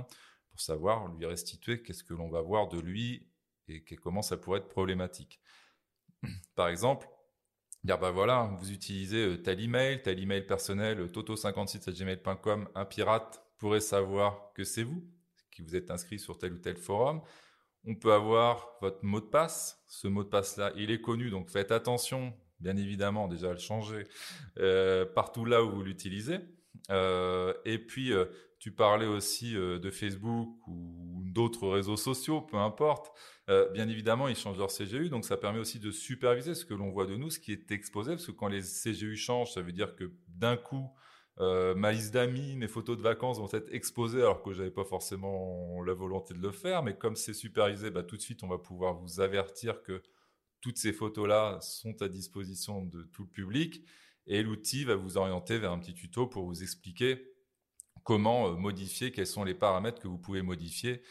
savoir 0.61 1.07
lui 1.13 1.25
restituer 1.25 1.81
qu'est-ce 1.81 2.03
que 2.03 2.13
l'on 2.13 2.29
va 2.29 2.41
voir 2.41 2.67
de 2.67 2.79
lui 2.79 3.27
et 3.67 3.83
comment 3.97 4.21
ça 4.21 4.37
pourrait 4.37 4.59
être 4.59 4.69
problématique. 4.69 5.41
Par 6.55 6.69
exemple, 6.69 7.09
dire 7.83 7.99
bah 7.99 8.11
voilà, 8.11 8.55
vous 8.59 8.71
utilisez 8.71 9.25
euh, 9.25 9.37
tel 9.37 9.59
email, 9.59 10.01
tel 10.01 10.19
email 10.19 10.45
personnel, 10.45 11.01
euh, 11.01 11.07
toto56@gmail.com, 11.07 12.69
un 12.73 12.85
pirate 12.85 13.43
pourrait 13.57 13.81
savoir 13.81 14.53
que 14.53 14.63
c'est 14.63 14.83
vous, 14.83 15.05
qui 15.51 15.61
vous 15.61 15.75
êtes 15.75 15.91
inscrit 15.91 16.19
sur 16.19 16.37
tel 16.37 16.53
ou 16.53 16.59
tel 16.59 16.77
forum. 16.77 17.21
On 17.83 17.95
peut 17.95 18.13
avoir 18.13 18.69
votre 18.81 19.03
mot 19.03 19.19
de 19.19 19.25
passe. 19.25 19.83
Ce 19.87 20.07
mot 20.07 20.23
de 20.23 20.29
passe-là, 20.29 20.71
il 20.75 20.91
est 20.91 21.01
connu, 21.01 21.29
donc 21.29 21.49
faites 21.49 21.71
attention, 21.71 22.33
bien 22.59 22.77
évidemment, 22.77 23.27
déjà 23.27 23.51
le 23.51 23.59
changer 23.59 24.03
euh, 24.57 25.05
partout 25.05 25.45
là 25.45 25.63
où 25.63 25.69
vous 25.69 25.83
l'utilisez. 25.83 26.39
et 26.89 27.77
puis, 27.87 28.11
tu 28.59 28.71
parlais 28.71 29.05
aussi 29.05 29.53
de 29.53 29.89
Facebook 29.91 30.67
ou 30.67 31.21
d'autres 31.25 31.67
réseaux 31.67 31.97
sociaux, 31.97 32.41
peu 32.41 32.57
importe. 32.57 33.11
bien 33.47 33.87
évidemment, 33.87 34.27
ils 34.27 34.35
changent 34.35 34.57
leur 34.57 34.71
CGU, 34.71 35.09
donc 35.09 35.25
ça 35.25 35.37
permet 35.37 35.59
aussi 35.59 35.79
de 35.79 35.91
superviser 35.91 36.55
ce 36.55 36.65
que 36.65 36.73
l'on 36.73 36.89
voit 36.89 37.05
de 37.05 37.15
nous, 37.15 37.29
ce 37.29 37.39
qui 37.39 37.51
est 37.51 37.71
exposé, 37.71 38.11
parce 38.11 38.25
que 38.25 38.31
quand 38.31 38.47
les 38.47 38.61
CGU 38.61 39.15
changent, 39.15 39.51
ça 39.53 39.61
veut 39.61 39.73
dire 39.73 39.95
que 39.95 40.11
d'un 40.27 40.57
coup, 40.57 40.89
euh, 41.39 41.75
ma 41.75 41.91
liste 41.91 42.13
d'amis, 42.13 42.55
mes 42.55 42.67
photos 42.67 42.97
de 42.97 43.03
vacances 43.03 43.37
vont 43.37 43.49
être 43.51 43.71
exposées 43.71 44.21
alors 44.21 44.41
que 44.41 44.53
j'avais 44.53 44.71
pas 44.71 44.85
forcément 44.85 45.81
la 45.83 45.93
volonté 45.93 46.33
de 46.33 46.39
le 46.39 46.51
faire. 46.51 46.83
Mais 46.83 46.95
comme 46.95 47.15
c'est 47.15 47.33
supervisé, 47.33 47.91
bah, 47.91 48.03
tout 48.03 48.17
de 48.17 48.21
suite, 48.21 48.43
on 48.43 48.47
va 48.47 48.57
pouvoir 48.57 48.95
vous 48.95 49.19
avertir 49.19 49.83
que 49.83 50.01
toutes 50.67 50.79
ces 50.79 50.91
photos-là 50.91 51.59
sont 51.61 52.01
à 52.01 52.09
disposition 52.09 52.83
de 52.83 53.03
tout 53.13 53.21
le 53.21 53.29
public. 53.29 53.85
Et 54.25 54.43
l'outil 54.43 54.83
va 54.83 54.97
vous 54.97 55.15
orienter 55.15 55.57
vers 55.59 55.71
un 55.71 55.79
petit 55.79 55.93
tuto 55.93 56.27
pour 56.27 56.43
vous 56.43 56.61
expliquer 56.61 57.25
comment 58.03 58.49
euh, 58.49 58.55
modifier, 58.57 59.13
quels 59.13 59.27
sont 59.27 59.45
les 59.45 59.53
paramètres 59.53 60.01
que 60.01 60.09
vous 60.09 60.17
pouvez 60.17 60.41
modifier 60.41 61.01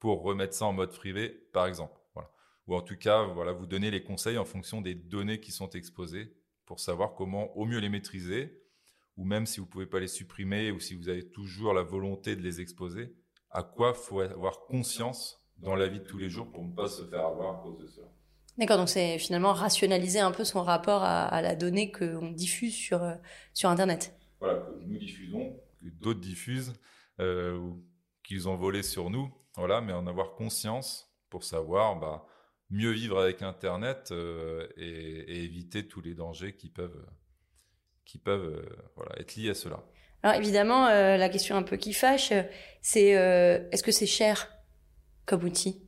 pour 0.00 0.22
remettre 0.22 0.52
ça 0.52 0.64
en 0.64 0.72
mode 0.72 0.90
privé, 0.90 1.28
par 1.52 1.66
exemple. 1.66 2.00
Voilà. 2.12 2.28
Ou 2.66 2.74
en 2.74 2.80
tout 2.80 2.96
cas, 2.96 3.22
voilà, 3.22 3.52
vous 3.52 3.66
donner 3.66 3.92
les 3.92 4.02
conseils 4.02 4.36
en 4.36 4.44
fonction 4.44 4.80
des 4.80 4.96
données 4.96 5.38
qui 5.38 5.52
sont 5.52 5.70
exposées 5.70 6.34
pour 6.66 6.80
savoir 6.80 7.14
comment 7.14 7.56
au 7.56 7.66
mieux 7.66 7.78
les 7.78 7.88
maîtriser 7.88 8.60
ou 9.16 9.24
même 9.24 9.46
si 9.46 9.60
vous 9.60 9.66
pouvez 9.66 9.86
pas 9.86 10.00
les 10.00 10.08
supprimer 10.08 10.72
ou 10.72 10.80
si 10.80 10.96
vous 10.96 11.08
avez 11.08 11.30
toujours 11.30 11.72
la 11.72 11.84
volonté 11.84 12.34
de 12.34 12.42
les 12.42 12.60
exposer, 12.60 13.14
à 13.50 13.62
quoi 13.62 13.94
faut 13.94 14.18
avoir 14.18 14.66
conscience 14.66 15.40
dans 15.58 15.76
la 15.76 15.86
vie 15.86 16.00
de 16.00 16.04
tous 16.04 16.18
les 16.18 16.30
jours 16.30 16.50
pour 16.50 16.64
ne 16.64 16.74
pas 16.74 16.88
se 16.88 17.04
faire 17.04 17.24
avoir 17.24 17.60
à 17.60 17.62
cause 17.62 17.78
de 17.78 17.86
cela. 17.86 18.08
D'accord, 18.56 18.76
donc 18.76 18.88
c'est 18.88 19.18
finalement 19.18 19.52
rationaliser 19.52 20.20
un 20.20 20.30
peu 20.30 20.44
son 20.44 20.62
rapport 20.62 21.02
à, 21.02 21.42
la 21.42 21.56
donnée 21.56 21.90
qu'on 21.90 22.30
diffuse 22.30 22.74
sur, 22.74 23.02
euh, 23.02 23.14
sur 23.52 23.68
Internet. 23.68 24.16
Voilà, 24.38 24.60
que 24.60 24.84
nous 24.84 24.98
diffusons, 24.98 25.56
que 25.80 25.88
d'autres 25.88 26.20
diffusent, 26.20 26.72
euh, 27.20 27.72
qu'ils 28.22 28.48
ont 28.48 28.56
volé 28.56 28.82
sur 28.82 29.10
nous, 29.10 29.32
voilà, 29.56 29.80
mais 29.80 29.92
en 29.92 30.06
avoir 30.06 30.34
conscience 30.34 31.12
pour 31.30 31.44
savoir 31.44 31.98
bah, 31.98 32.26
mieux 32.70 32.90
vivre 32.90 33.20
avec 33.20 33.42
Internet 33.42 34.08
euh, 34.12 34.68
et, 34.76 34.88
et, 34.88 35.44
éviter 35.44 35.86
tous 35.86 36.00
les 36.00 36.14
dangers 36.14 36.54
qui 36.54 36.68
peuvent 36.68 37.06
qui 38.04 38.18
peuvent 38.18 38.64
euh, 38.64 38.86
voilà, 38.96 39.18
être 39.18 39.34
liés 39.36 39.50
à 39.50 39.54
cela. 39.54 39.82
Alors 40.22 40.36
évidemment, 40.36 40.88
la 40.88 41.28
question 41.28 41.54
un 41.54 41.62
peu 41.62 41.76
qui 41.76 41.92
fâche, 41.92 42.32
c'est 42.80 43.08
est-ce 43.08 43.82
que 43.82 43.92
c'est 43.92 44.06
cher 44.06 44.50
comme 45.26 45.44
outil? 45.44 45.82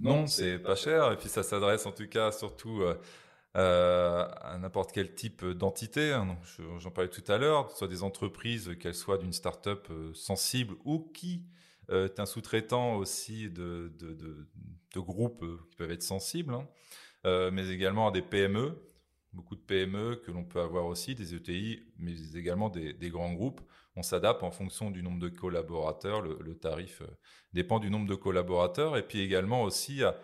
Non, 0.00 0.26
c'est 0.26 0.58
pas 0.58 0.76
cher, 0.76 1.12
et 1.12 1.16
puis 1.16 1.28
ça 1.28 1.42
s'adresse 1.42 1.86
en 1.86 1.92
tout 1.92 2.08
cas 2.08 2.32
surtout 2.32 2.82
à 3.54 4.56
n'importe 4.60 4.92
quel 4.92 5.14
type 5.14 5.44
d'entité. 5.44 6.12
Hein. 6.12 6.36
J'en 6.78 6.90
parlais 6.90 7.10
tout 7.10 7.24
à 7.26 7.38
l'heure, 7.38 7.70
soit 7.72 7.88
des 7.88 8.02
entreprises, 8.02 8.76
qu'elles 8.78 8.94
soient 8.94 9.18
d'une 9.18 9.32
start-up 9.32 9.88
sensible 10.14 10.74
ou 10.84 11.10
qui 11.12 11.42
est 11.90 12.20
un 12.20 12.26
sous-traitant 12.26 12.94
aussi 12.96 13.50
de, 13.50 13.92
de, 13.98 14.14
de, 14.14 15.00
groupes 15.00 15.44
qui 15.70 15.76
peuvent 15.76 15.90
être 15.90 16.02
sensibles, 16.02 16.54
hein. 16.54 17.50
mais 17.50 17.68
également 17.68 18.08
à 18.08 18.10
des 18.12 18.22
PME 18.22 18.76
beaucoup 19.32 19.56
de 19.56 19.60
PME 19.60 20.16
que 20.24 20.30
l'on 20.30 20.44
peut 20.44 20.60
avoir 20.60 20.86
aussi, 20.86 21.14
des 21.14 21.34
ETI, 21.34 21.82
mais 21.98 22.14
également 22.34 22.70
des, 22.70 23.10
grands 23.10 23.32
groupes. 23.32 23.60
On 23.96 24.02
s'adapte 24.02 24.42
en 24.42 24.50
fonction 24.50 24.90
du 24.90 25.02
nombre 25.02 25.18
de 25.18 25.28
collaborateurs. 25.28 26.22
Le, 26.22 26.56
tarif 26.56 27.02
euh, 27.02 27.06
dépend 27.52 27.78
du 27.78 27.90
nombre 27.90 28.06
de 28.06 28.14
collaborateurs 28.14 28.96
et 28.96 29.06
puis 29.06 29.20
également 29.20 29.62
aussi 29.62 30.02
à 30.02 30.16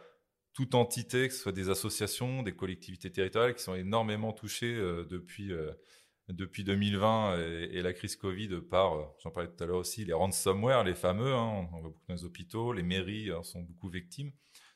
toute 0.52 0.74
entité, 0.74 1.28
que 1.28 1.34
ce 1.34 1.40
soit 1.40 1.52
des 1.52 1.68
associations, 1.68 2.42
des 2.42 2.54
collectivités 2.54 3.10
territoriales 3.10 3.54
qui 3.54 3.62
sont 3.62 3.74
énormément 3.74 4.32
touchées 4.32 4.74
euh, 4.74 5.04
depuis, 5.04 5.52
euh, 5.52 5.72
depuis 6.28 6.62
2020 6.62 7.38
et, 7.38 7.82
la 7.82 7.92
crise 7.92 8.14
Covid 8.14 8.60
par, 8.70 9.12
j'en 9.18 9.30
parlais 9.30 9.50
tout 9.50 9.62
à 9.62 9.66
l'heure 9.66 9.78
aussi, 9.78 10.04
les 10.04 10.12
ransomware, 10.12 10.84
les 10.84 10.94
fameux, 10.94 11.34
hein, 11.34 11.68
on 11.72 11.80
voit 11.80 11.90
beaucoup 11.90 12.04
dans 12.08 12.14
les 12.14 12.24
hôpitaux, 12.24 12.72
les 12.72 12.84
mairies 12.84 13.30
hein, 13.30 13.42
sont 13.42 13.62
beaucoup 13.62 13.88
victimes. 13.88 14.32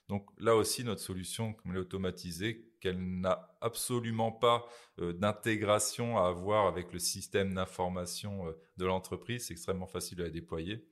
Donc 0.09 0.29
là 0.39 0.57
aussi, 0.57 0.85
notre 0.85 1.01
solution, 1.01 1.53
comme 1.53 1.71
elle 1.71 1.79
est 1.79 1.81
automatisée, 1.81 2.68
qu'elle 2.81 3.21
n'a 3.21 3.55
absolument 3.61 4.33
pas 4.33 4.67
euh, 5.01 5.13
d'intégration 5.13 6.19
à 6.19 6.29
avoir 6.29 6.67
avec 6.67 6.93
le 6.93 6.99
système 6.99 7.55
d'information 7.55 8.47
euh, 8.47 8.53
de 8.77 8.87
l'entreprise, 8.87 9.47
c'est 9.47 9.53
extrêmement 9.53 9.87
facile 9.87 10.23
à 10.23 10.31
déployer. 10.31 10.87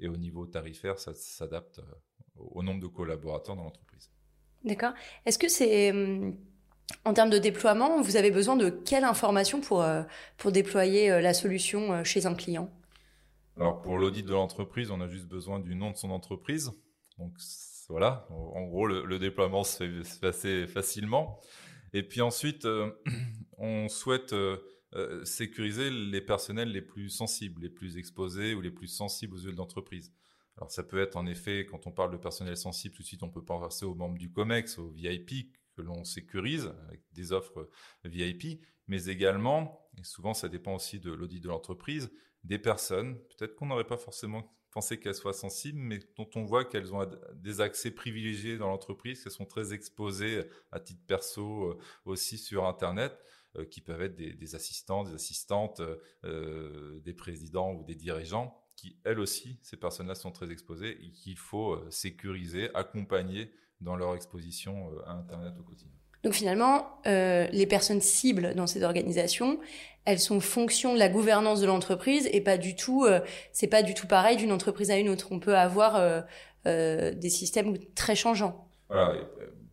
Et 0.00 0.08
au 0.08 0.16
niveau 0.16 0.46
tarifaire, 0.46 0.98
ça 0.98 1.14
s'adapte 1.14 1.78
euh, 1.78 1.82
au 2.36 2.62
nombre 2.62 2.80
de 2.80 2.86
collaborateurs 2.86 3.56
dans 3.56 3.64
l'entreprise. 3.64 4.10
D'accord. 4.64 4.92
Est-ce 5.26 5.38
que 5.38 5.48
c'est 5.48 5.92
en 7.04 7.14
termes 7.14 7.30
de 7.30 7.38
déploiement, 7.38 8.00
vous 8.00 8.16
avez 8.16 8.30
besoin 8.30 8.56
de 8.56 8.70
quelle 8.70 9.04
information 9.04 9.60
pour, 9.60 9.84
pour 10.38 10.52
déployer 10.52 11.20
la 11.20 11.34
solution 11.34 12.02
chez 12.02 12.24
un 12.24 12.34
client? 12.34 12.70
Alors 13.56 13.82
pour 13.82 13.98
l'audit 13.98 14.24
de 14.24 14.32
l'entreprise, 14.32 14.90
on 14.90 15.00
a 15.00 15.06
juste 15.06 15.26
besoin 15.26 15.60
du 15.60 15.74
nom 15.74 15.90
de 15.90 15.96
son 15.96 16.10
entreprise. 16.10 16.72
Donc 17.18 17.32
voilà, 17.88 18.26
en 18.30 18.64
gros, 18.64 18.86
le, 18.86 19.18
déploiement 19.18 19.64
se 19.64 20.02
fait, 20.02 20.26
assez 20.26 20.66
facilement. 20.66 21.40
Et 21.92 22.02
puis 22.02 22.20
ensuite, 22.20 22.64
euh, 22.64 22.90
on 23.58 23.88
souhaite 23.88 24.32
euh, 24.32 24.58
euh, 24.94 25.24
sécuriser 25.24 25.90
les 25.90 26.20
personnels 26.20 26.70
les 26.70 26.82
plus 26.82 27.08
sensibles, 27.08 27.62
les 27.62 27.68
plus 27.68 27.96
exposés 27.96 28.54
ou 28.54 28.60
les 28.60 28.70
plus 28.70 28.88
sensibles 28.88 29.34
aux 29.34 29.40
yeux 29.40 29.52
de 29.52 29.56
l'entreprise. 29.56 30.12
Alors 30.56 30.70
ça 30.70 30.82
peut 30.82 31.00
être 31.00 31.16
en 31.16 31.26
effet, 31.26 31.66
quand 31.66 31.86
on 31.86 31.92
parle 31.92 32.12
de 32.12 32.16
personnel 32.16 32.56
sensible, 32.56 32.94
tout 32.94 33.02
de 33.02 33.06
suite 33.06 33.22
on 33.22 33.30
peut 33.30 33.44
penser 33.44 33.84
aux 33.84 33.94
membres 33.94 34.18
du 34.18 34.30
COMEX, 34.30 34.78
aux 34.78 34.90
VIP 34.90 35.52
que 35.76 35.82
l'on 35.82 36.04
sécurise 36.04 36.72
avec 36.86 37.02
des 37.12 37.32
offres 37.32 37.68
VIP, 38.04 38.60
mais 38.86 39.06
également, 39.06 39.88
et 39.98 40.04
souvent 40.04 40.32
ça 40.32 40.48
dépend 40.48 40.76
aussi 40.76 41.00
de 41.00 41.12
l'audit 41.12 41.40
de 41.40 41.48
l'entreprise, 41.48 42.12
des 42.44 42.58
personnes, 42.58 43.18
peut-être 43.36 43.56
qu'on 43.56 43.66
n'aurait 43.66 43.86
pas 43.86 43.96
forcément 43.96 44.54
penser 44.74 44.98
qu'elles 44.98 45.14
soient 45.14 45.32
sensibles, 45.32 45.78
mais 45.78 46.00
dont 46.16 46.28
on 46.34 46.44
voit 46.44 46.64
qu'elles 46.64 46.92
ont 46.92 47.08
des 47.34 47.60
accès 47.60 47.92
privilégiés 47.92 48.58
dans 48.58 48.68
l'entreprise, 48.68 49.22
qu'elles 49.22 49.32
sont 49.32 49.46
très 49.46 49.72
exposées 49.72 50.44
à 50.72 50.80
titre 50.80 51.00
perso 51.06 51.70
euh, 51.70 51.78
aussi 52.04 52.36
sur 52.38 52.66
Internet, 52.66 53.16
euh, 53.56 53.64
qui 53.64 53.80
peuvent 53.80 54.02
être 54.02 54.16
des, 54.16 54.54
assistants, 54.56 55.04
des 55.04 55.14
assistantes, 55.14 55.80
euh, 56.24 56.98
des 57.00 57.14
présidents 57.14 57.72
ou 57.72 57.84
des 57.84 57.94
dirigeants, 57.94 58.60
qui 58.74 58.98
elles 59.04 59.20
aussi, 59.20 59.60
ces 59.62 59.76
personnes-là 59.76 60.16
sont 60.16 60.32
très 60.32 60.50
exposées 60.50 60.98
et 61.00 61.12
qu'il 61.12 61.38
faut 61.38 61.78
sécuriser, 61.90 62.74
accompagner 62.74 63.52
dans 63.80 63.94
leur 63.94 64.16
exposition 64.16 64.98
à 65.06 65.12
Internet 65.12 65.54
au 65.60 65.62
quotidien. 65.62 66.03
Donc 66.24 66.32
finalement, 66.32 66.98
euh, 67.06 67.46
les 67.52 67.66
personnes 67.66 68.00
cibles 68.00 68.54
dans 68.54 68.66
ces 68.66 68.82
organisations, 68.82 69.60
elles 70.06 70.18
sont 70.18 70.40
fonction 70.40 70.94
de 70.94 70.98
la 70.98 71.10
gouvernance 71.10 71.60
de 71.60 71.66
l'entreprise 71.66 72.28
et 72.32 72.40
pas 72.40 72.56
du 72.56 72.74
tout, 72.74 73.04
euh, 73.04 73.20
c'est 73.52 73.66
pas 73.66 73.82
du 73.82 73.92
tout 73.92 74.06
pareil 74.06 74.38
d'une 74.38 74.50
entreprise 74.50 74.90
à 74.90 74.96
une 74.96 75.10
autre. 75.10 75.28
On 75.30 75.38
peut 75.38 75.56
avoir 75.56 75.96
euh, 76.66 77.12
des 77.12 77.28
systèmes 77.28 77.76
très 77.94 78.16
changeants. 78.16 78.68
Voilà. 78.88 79.14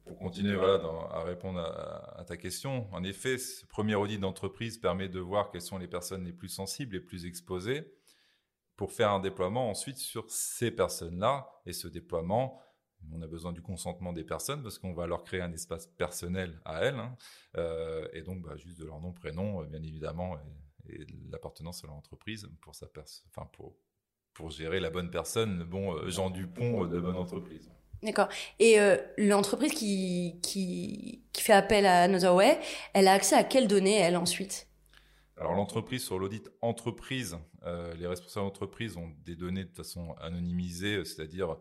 Pour 0.05 0.17
continuer 0.17 0.58
voilà, 0.58 0.84
à 1.13 1.24
répondre 1.24 1.60
à, 1.60 2.25
ta 2.25 2.36
question, 2.36 2.88
en 2.91 3.01
effet, 3.05 3.38
ce 3.38 3.65
premier 3.65 3.96
audit 3.96 4.20
d'entreprise 4.20 4.77
permet 4.77 5.08
de 5.08 5.20
voir 5.22 5.51
quelles 5.51 5.62
sont 5.62 5.77
les 5.77 5.88
personnes 5.88 6.25
les 6.25 6.34
plus 6.34 6.50
sensibles, 6.50 6.96
les 6.96 7.00
plus 7.00 7.25
exposées, 7.25 7.93
pour 8.75 8.91
faire 8.91 9.12
un 9.12 9.22
déploiement 9.22 9.70
ensuite 9.70 9.98
sur 9.98 10.29
ces 10.29 10.70
personnes-là. 10.70 11.48
Et 11.65 11.72
ce 11.72 11.88
déploiement, 11.88 12.60
on 13.13 13.22
a 13.22 13.27
besoin 13.27 13.51
du 13.51 13.62
consentement 13.62 14.13
des 14.13 14.24
personnes 14.24 14.62
parce 14.62 14.77
qu'on 14.77 14.93
va 14.93 15.08
leur 15.08 15.24
créer 15.24 15.41
un 15.41 15.51
espace 15.51 15.88
personnel 15.88 16.60
à 16.65 16.81
elles. 16.81 16.96
Hein. 16.96 17.15
Euh, 17.58 18.08
et 18.13 18.22
donc, 18.22 18.41
bah, 18.41 18.55
juste 18.55 18.79
de 18.79 18.86
leur 18.86 19.00
nom, 19.00 19.12
prénom, 19.12 19.62
euh, 19.62 19.65
bien 19.65 19.81
évidemment, 19.81 20.38
et, 20.89 21.05
l'appartenance 21.29 21.84
à 21.84 21.88
l'entreprise 21.88 22.50
pour, 22.60 22.75
sa 22.75 22.88
enfin, 23.29 23.48
pour, 23.53 23.75
pour 24.34 24.50
gérer 24.50 24.79
la 24.79 24.89
bonne 24.89 25.10
personne, 25.10 25.60
le 25.60 25.65
bon 25.65 25.96
euh, 25.96 26.10
Jean 26.10 26.29
Dupont 26.29 26.86
de 26.86 27.00
bonne 27.00 27.15
entreprise. 27.15 27.72
D'accord. 28.03 28.29
Et 28.58 28.77
l'entreprise 29.20 29.74
qui, 29.74 30.39
qui, 30.41 31.24
qui, 31.31 31.41
fait 31.43 31.53
appel 31.53 31.86
à 31.86 32.03
Another 32.03 32.36
elle 32.96 33.08
a 33.08 33.13
accès 33.13 33.36
à 33.36 33.43
quelles 33.43 33.67
données, 33.67 33.96
elle, 33.96 34.17
ensuite? 34.17 34.67
Alors 35.38 35.53
l'entreprise, 35.53 36.03
sur 36.03 36.17
l'audit 36.17 36.50
entreprise, 36.62 37.38
les 37.63 38.08
responsables 38.08 38.48
d'entreprise 38.48 38.98
ont 38.98 39.12
des 39.24 39.36
données 39.36 39.65
de 39.65 39.72
façon 39.72 40.13
anonymisée, 40.20 41.05
c'est-à-dire 41.05 41.58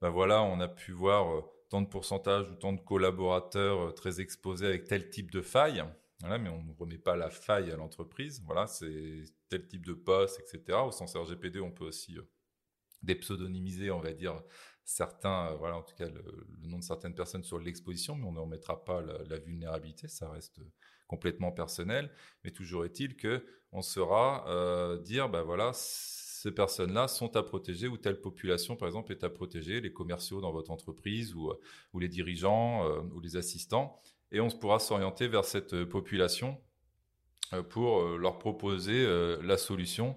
ben 0.00 0.10
voilà, 0.10 0.42
on 0.42 0.60
a 0.60 0.68
pu 0.68 0.92
voir 0.92 1.34
euh, 1.34 1.42
tant 1.70 1.82
de 1.82 1.88
pourcentage 1.88 2.48
ou 2.50 2.54
tant 2.54 2.72
de 2.72 2.80
collaborateurs 2.80 3.88
euh, 3.88 3.92
très 3.92 4.20
exposés 4.20 4.66
avec 4.66 4.84
tel 4.84 5.10
type 5.10 5.30
de 5.30 5.42
faille. 5.42 5.84
Voilà, 6.20 6.38
mais 6.38 6.50
on 6.50 6.62
ne 6.62 6.72
remet 6.72 6.98
pas 6.98 7.16
la 7.16 7.30
faille 7.30 7.70
à 7.70 7.76
l'entreprise. 7.76 8.42
Voilà, 8.44 8.66
c'est 8.66 9.24
tel 9.48 9.66
type 9.66 9.86
de 9.86 9.94
poste, 9.94 10.40
etc. 10.40 10.78
Au 10.86 10.90
sens 10.90 11.16
RGPD, 11.16 11.60
on 11.60 11.72
peut 11.72 11.86
aussi 11.86 12.16
euh, 12.16 12.22
dépseudonymiser, 13.02 13.90
on 13.90 14.00
va 14.00 14.12
dire, 14.12 14.40
certains, 14.84 15.54
voilà, 15.56 15.76
en 15.76 15.82
tout 15.82 15.94
cas, 15.94 16.08
le, 16.08 16.22
nom 16.62 16.78
de 16.78 16.84
certaines 16.84 17.14
personnes 17.14 17.44
sur 17.44 17.58
l'exposition, 17.58 18.16
mais 18.16 18.24
on 18.24 18.32
ne 18.32 18.40
remettra 18.40 18.84
pas 18.84 19.02
la, 19.02 19.38
vulnérabilité, 19.38 20.08
ça 20.08 20.30
reste 20.30 20.60
complètement 21.06 21.52
personnel. 21.52 22.10
Mais 22.42 22.50
toujours 22.50 22.84
est-il 22.84 23.16
que 23.16 23.44
on 23.70 23.82
saura 23.82 24.98
dire, 25.04 25.28
ben 25.28 25.42
voilà, 25.42 25.72
ces 26.42 26.52
personnes-là 26.52 27.08
sont 27.08 27.34
à 27.36 27.42
protéger 27.42 27.88
ou 27.88 27.96
telle 27.96 28.20
population, 28.20 28.76
par 28.76 28.86
exemple, 28.86 29.10
est 29.10 29.24
à 29.24 29.28
protéger, 29.28 29.80
les 29.80 29.92
commerciaux 29.92 30.40
dans 30.40 30.52
votre 30.52 30.70
entreprise 30.70 31.34
ou, 31.34 31.50
euh, 31.50 31.58
les 31.98 32.06
dirigeants 32.06 32.88
euh, 32.88 33.00
ou 33.12 33.18
les 33.20 33.36
assistants. 33.36 34.00
Et 34.30 34.38
on 34.38 34.48
pourra 34.48 34.78
s'orienter 34.78 35.26
vers 35.26 35.44
cette 35.44 35.74
euh, 35.74 35.84
population 35.84 36.60
pour 37.70 38.04
leur 38.18 38.38
proposer 38.38 39.06
la 39.42 39.56
solution. 39.56 40.14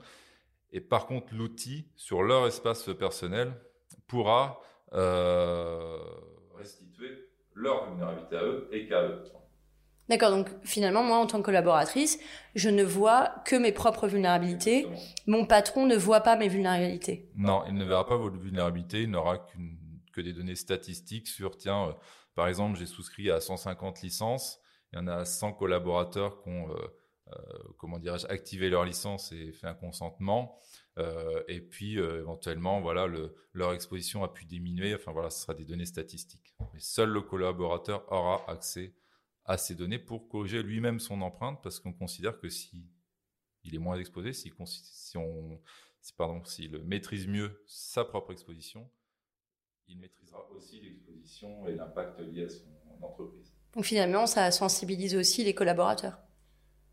Et 0.74 0.82
par 0.82 1.06
contre, 1.06 1.34
l'outil 1.34 1.88
sur 1.96 2.24
leur 2.24 2.46
espace 2.46 2.90
personnel 3.00 3.54
pourra 4.06 4.60
restituer 6.58 7.30
leur 7.54 7.90
vulnérabilité 7.90 8.36
à 8.36 8.44
eux 8.44 8.68
et 8.74 8.86
qu'à 8.86 9.04
eux. 9.04 9.24
D'accord, 10.12 10.32
donc 10.32 10.50
finalement, 10.66 11.04
moi, 11.04 11.16
en 11.20 11.26
tant 11.26 11.38
que 11.38 11.46
collaboratrice, 11.46 12.20
je 12.54 12.68
ne 12.68 12.84
vois 12.84 13.34
que 13.46 13.56
mes 13.56 13.72
propres 13.72 14.10
vulnérabilités. 14.10 14.86
Mon 15.26 15.46
patron 15.46 15.86
ne 15.86 15.96
voit 15.96 16.20
pas 16.20 16.36
mes 16.36 16.50
vulnérabilités. 16.50 17.30
Non, 17.38 17.64
il 17.66 17.76
ne 17.76 17.86
verra 17.86 18.06
pas 18.06 18.18
vos 18.18 18.30
vulnérabilités, 18.30 19.04
il 19.04 19.10
n'aura 19.10 19.38
que 20.12 20.20
des 20.20 20.34
données 20.34 20.56
statistiques 20.56 21.30
sur, 21.30 21.56
tiens, 21.56 21.88
euh, 21.88 21.94
par 22.36 22.50
exemple, 22.50 22.78
j'ai 22.78 22.88
souscrit 22.88 23.32
à 23.32 23.40
150 23.40 24.02
licences, 24.02 24.60
il 24.92 24.98
y 24.98 25.00
en 25.00 25.08
a 25.08 25.24
100 25.24 25.54
collaborateurs 25.54 26.44
qui 26.44 26.50
ont, 26.50 26.70
euh, 26.72 26.76
euh, 27.30 27.40
comment 27.78 27.98
dirais-je, 27.98 28.28
activé 28.28 28.70
leur 28.70 28.84
licence 28.84 29.32
et 29.32 29.54
fait 29.54 29.68
un 29.68 29.76
consentement. 29.76 30.60
et 31.48 31.62
puis 31.62 31.98
éventuellement, 31.98 32.82
voilà, 32.82 33.08
leur 33.54 33.72
exposition 33.72 34.26
a 34.26 34.28
pu 34.28 34.44
diminuer. 34.44 34.94
Enfin 34.94 35.14
voilà, 35.14 35.30
ce 35.30 35.42
sera 35.44 35.54
des 35.54 35.64
données 35.64 35.86
statistiques. 35.86 36.54
Mais 36.74 36.82
seul 36.82 37.10
le 37.10 37.22
collaborateur 37.22 38.04
aura 38.12 38.44
accès 38.50 38.94
à 39.46 39.58
ces 39.58 39.76
données 39.76 40.00
pour 40.00 40.28
corriger 40.28 40.64
lui-même 40.64 41.00
son 41.00 41.22
empreinte, 41.22 41.60
parce 41.64 41.80
qu'on 41.80 41.94
considère 41.94 42.40
que 42.40 42.50
si 42.50 42.90
il 43.64 43.76
est 43.76 43.80
moins 43.80 43.98
exposé, 43.98 44.34
si, 44.34 44.52
si 44.66 45.18
on, 45.18 45.62
pardon, 46.18 46.44
s'il 46.46 46.78
maîtrise 46.84 47.28
mieux 47.28 47.64
sa 47.68 48.06
propre 48.06 48.32
exposition, 48.32 48.90
il 49.88 50.00
maîtrisera 50.00 50.50
aussi 50.52 50.80
l'exposition 50.80 51.68
et 51.68 51.76
l'impact 51.76 52.20
lié 52.20 52.46
à 52.46 52.50
son 52.50 53.04
entreprise. 53.04 53.54
Donc 53.74 53.86
finalement, 53.86 54.26
ça 54.28 54.52
sensibilise 54.52 55.16
aussi 55.16 55.44
les 55.44 55.54
collaborateurs. 55.54 56.20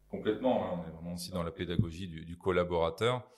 Complètement, 0.09 0.64
hein, 0.64 0.83
on 0.83 0.88
est 0.88 0.93
vraiment 0.93 1.14
aussi 1.14 1.31
dans 1.31 1.43
la 1.43 1.50
pédagogie 1.50 2.09
du, 2.09 2.38
collaborateur 2.38 3.28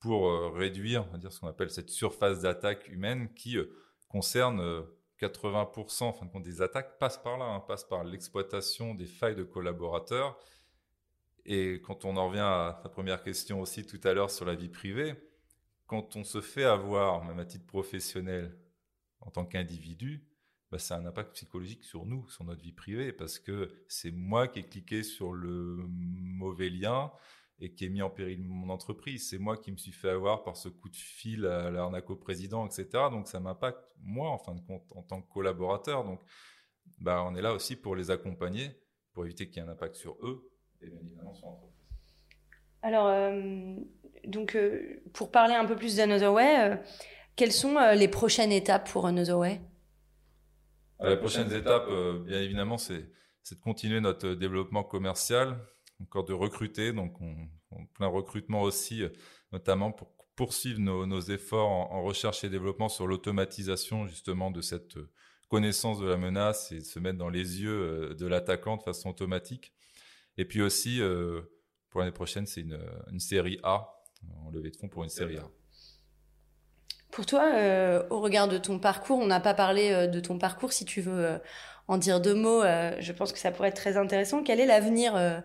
pour 0.00 0.28
euh, 0.28 0.50
réduire, 0.50 1.06
on 1.08 1.12
va 1.12 1.18
dire 1.18 1.32
ce 1.32 1.40
qu'on 1.40 1.48
appelle 1.48 1.70
cette 1.70 1.90
surface 1.90 2.40
d'attaque 2.40 2.88
humaine 2.88 3.32
qui 3.34 3.56
euh, 3.56 3.72
concerne 4.08 4.60
euh, 4.60 4.82
80% 5.20 6.04
en 6.04 6.12
fin 6.12 6.40
des 6.40 6.62
attaques 6.62 6.98
passent 6.98 7.22
par 7.22 7.36
là, 7.36 7.44
hein, 7.44 7.60
passent 7.60 7.84
par 7.84 8.04
l'exploitation 8.04 8.94
des 8.94 9.06
failles 9.06 9.36
de 9.36 9.42
collaborateurs. 9.42 10.38
Et 11.44 11.80
quand 11.82 12.04
on 12.04 12.16
en 12.16 12.28
revient 12.28 12.40
à 12.40 12.80
ta 12.82 12.88
première 12.88 13.22
question 13.22 13.60
aussi 13.60 13.86
tout 13.86 14.00
à 14.04 14.12
l'heure 14.12 14.30
sur 14.30 14.44
la 14.44 14.54
vie 14.54 14.68
privée, 14.68 15.14
quand 15.86 16.16
on 16.16 16.24
se 16.24 16.40
fait 16.40 16.64
avoir, 16.64 17.24
même 17.24 17.38
à 17.38 17.44
titre 17.44 17.66
professionnel, 17.66 18.56
en 19.20 19.30
tant 19.30 19.44
qu'individu, 19.44 20.24
bah, 20.70 20.78
c'est 20.78 20.94
un 20.94 21.04
impact 21.04 21.34
psychologique 21.34 21.84
sur 21.84 22.06
nous, 22.06 22.28
sur 22.30 22.44
notre 22.44 22.62
vie 22.62 22.72
privée, 22.72 23.12
parce 23.12 23.38
que 23.38 23.70
c'est 23.88 24.12
moi 24.12 24.46
qui 24.46 24.60
ai 24.60 24.62
cliqué 24.62 25.02
sur 25.02 25.32
le 25.32 25.76
mauvais 25.88 26.70
lien, 26.70 27.10
et 27.60 27.72
qui 27.72 27.84
est 27.84 27.88
mis 27.88 28.02
en 28.02 28.10
péril 28.10 28.42
mon 28.42 28.70
entreprise. 28.70 29.28
C'est 29.28 29.38
moi 29.38 29.56
qui 29.56 29.70
me 29.70 29.76
suis 29.76 29.92
fait 29.92 30.10
avoir 30.10 30.44
par 30.44 30.56
ce 30.56 30.68
coup 30.68 30.88
de 30.88 30.96
fil 30.96 31.46
à 31.46 31.70
l'arnaque 31.70 32.08
au 32.10 32.16
président, 32.16 32.66
etc. 32.66 32.88
Donc 33.10 33.28
ça 33.28 33.40
m'impacte 33.40 33.84
moi 34.02 34.30
en 34.30 34.38
fin 34.38 34.54
de 34.54 34.60
compte 34.60 34.84
en 34.94 35.02
tant 35.02 35.20
que 35.20 35.30
collaborateur. 35.30 36.04
Donc 36.04 36.20
bah, 37.00 37.24
on 37.26 37.34
est 37.34 37.42
là 37.42 37.52
aussi 37.52 37.76
pour 37.76 37.96
les 37.96 38.10
accompagner, 38.10 38.70
pour 39.12 39.24
éviter 39.24 39.48
qu'il 39.48 39.62
y 39.62 39.66
ait 39.66 39.68
un 39.68 39.72
impact 39.72 39.96
sur 39.96 40.16
eux 40.22 40.50
et 40.80 40.88
bien 40.88 41.00
évidemment 41.00 41.34
sur 41.34 41.48
l'entreprise. 41.48 41.80
Alors, 42.82 43.08
euh, 43.08 43.76
donc, 44.24 44.54
euh, 44.54 45.02
pour 45.12 45.30
parler 45.30 45.54
un 45.54 45.66
peu 45.66 45.76
plus 45.76 45.96
d'Another 45.96 46.32
Way, 46.32 46.60
euh, 46.60 46.76
quelles 47.36 47.52
sont 47.52 47.78
les 47.94 48.08
prochaines 48.08 48.52
étapes 48.52 48.90
pour 48.90 49.06
Another 49.06 49.38
Way? 49.38 49.60
Les 51.02 51.16
prochaines 51.16 51.52
étapes, 51.52 51.88
bien 52.26 52.40
évidemment, 52.40 52.76
c'est 52.76 53.00
de 53.00 53.60
continuer 53.62 54.00
notre 54.00 54.34
développement 54.34 54.82
commercial, 54.82 55.58
encore 56.02 56.24
de 56.24 56.32
recruter, 56.32 56.92
donc 56.92 57.20
on, 57.20 57.36
plein 57.94 58.06
recrutement 58.06 58.62
aussi, 58.62 59.02
euh, 59.02 59.08
notamment 59.52 59.92
pour 59.92 60.08
poursuivre 60.36 60.80
nos, 60.80 61.20
efforts 61.20 61.68
en, 61.68 62.02
recherche 62.02 62.44
et 62.44 62.48
développement 62.48 62.88
sur 62.88 63.06
l'automatisation 63.06 64.06
justement 64.06 64.50
de 64.50 64.62
cette 64.62 64.96
euh, 64.96 65.10
connaissance 65.48 66.00
de 66.00 66.06
la 66.06 66.16
menace 66.16 66.72
et 66.72 66.78
de 66.78 66.84
se 66.84 66.98
mettre 66.98 67.18
dans 67.18 67.28
les 67.28 67.60
yeux 67.60 67.70
euh, 67.70 68.14
de 68.14 68.26
l'attaquant 68.26 68.76
de 68.76 68.82
façon 68.82 69.10
automatique. 69.10 69.74
Et 70.38 70.44
puis 70.46 70.62
aussi, 70.62 71.02
pour 71.90 72.00
l'année 72.00 72.12
prochaine, 72.12 72.46
c'est 72.46 72.62
une, 72.62 72.78
série 73.18 73.58
A, 73.62 73.92
en 74.42 74.50
levée 74.50 74.70
de 74.70 74.76
fonds 74.76 74.88
pour 74.88 75.02
une 75.02 75.10
série 75.10 75.36
A. 75.36 75.46
Pour 77.10 77.26
toi, 77.26 77.42
au 78.08 78.20
regard 78.20 78.48
de 78.48 78.56
ton 78.56 78.78
parcours, 78.78 79.18
on 79.18 79.26
n'a 79.26 79.40
pas 79.40 79.52
parlé 79.52 80.08
de 80.08 80.20
ton 80.20 80.38
parcours, 80.38 80.72
si 80.72 80.86
tu 80.86 81.02
veux 81.02 81.38
en 81.88 81.98
dire 81.98 82.22
deux 82.22 82.32
mots, 82.32 82.62
je 82.62 83.12
pense 83.12 83.32
que 83.32 83.38
ça 83.38 83.50
pourrait 83.50 83.68
être 83.68 83.76
très 83.76 83.98
intéressant. 83.98 84.42
Quel 84.42 84.60
est 84.60 84.66
l'avenir 84.66 85.42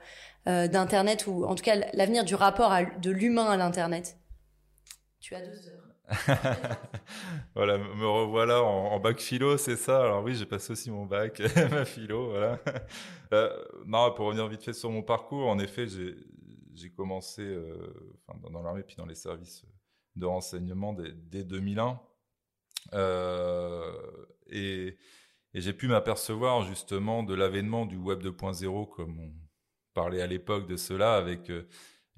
euh, 0.48 0.68
d'Internet, 0.68 1.26
ou 1.28 1.44
en 1.46 1.56
tout 1.56 1.64
cas 1.64 1.76
l'avenir 1.94 2.24
du 2.24 2.36
rapport 2.36 2.72
de 3.02 3.10
l'humain 3.10 3.46
à 3.46 3.58
l'Internet 3.58 4.18
Tu 5.20 5.34
as 5.34 5.42
deux 5.42 5.68
heures. 5.70 5.82
voilà, 7.56 7.80
me 7.80 8.06
revoilà 8.06 8.62
en, 8.62 9.00
bac 9.00 9.20
philo, 9.20 9.58
c'est 9.58 9.76
ça? 9.76 10.04
Alors 10.04 10.24
oui, 10.24 10.36
j'ai 10.36 10.46
passé 10.46 10.72
aussi 10.72 10.92
mon 10.92 11.08
bac, 11.08 11.42
ma 11.72 11.86
philo, 11.86 12.30
voilà. 12.30 12.60
Euh, 13.34 14.12
pour 14.16 14.28
revenir 14.28 14.48
vite 14.48 14.64
fait 14.64 14.72
sur 14.72 14.92
mon 14.92 15.02
parcours, 15.02 15.50
en 15.50 15.58
effet, 15.58 15.88
j'ai 15.88 16.92
commencé 16.92 17.42
euh, 17.42 17.92
dans, 18.52 18.62
l'armée 18.62 18.84
puis 18.84 18.96
dans 18.96 19.08
les 19.08 19.16
services 19.16 19.66
de 20.16 20.28
renseignement 20.28 20.94
dès, 20.94 21.12
dès 21.12 21.44
2001. 21.44 22.00
et, 24.52 24.96
et 25.56 25.62
j'ai 25.62 25.74
pu 25.74 25.88
m'apercevoir 25.88 26.62
justement 26.62 27.24
de 27.24 27.34
l'avènement 27.34 27.88
du 27.88 27.98
Web 27.98 28.22
2.0 28.22 28.90
comme 28.90 29.20
on, 29.20 29.45
parlait 29.96 30.22
à 30.22 30.28
l'époque 30.28 30.68
de 30.68 30.76
cela 30.76 31.16
avec 31.16 31.50
euh, 31.50 31.68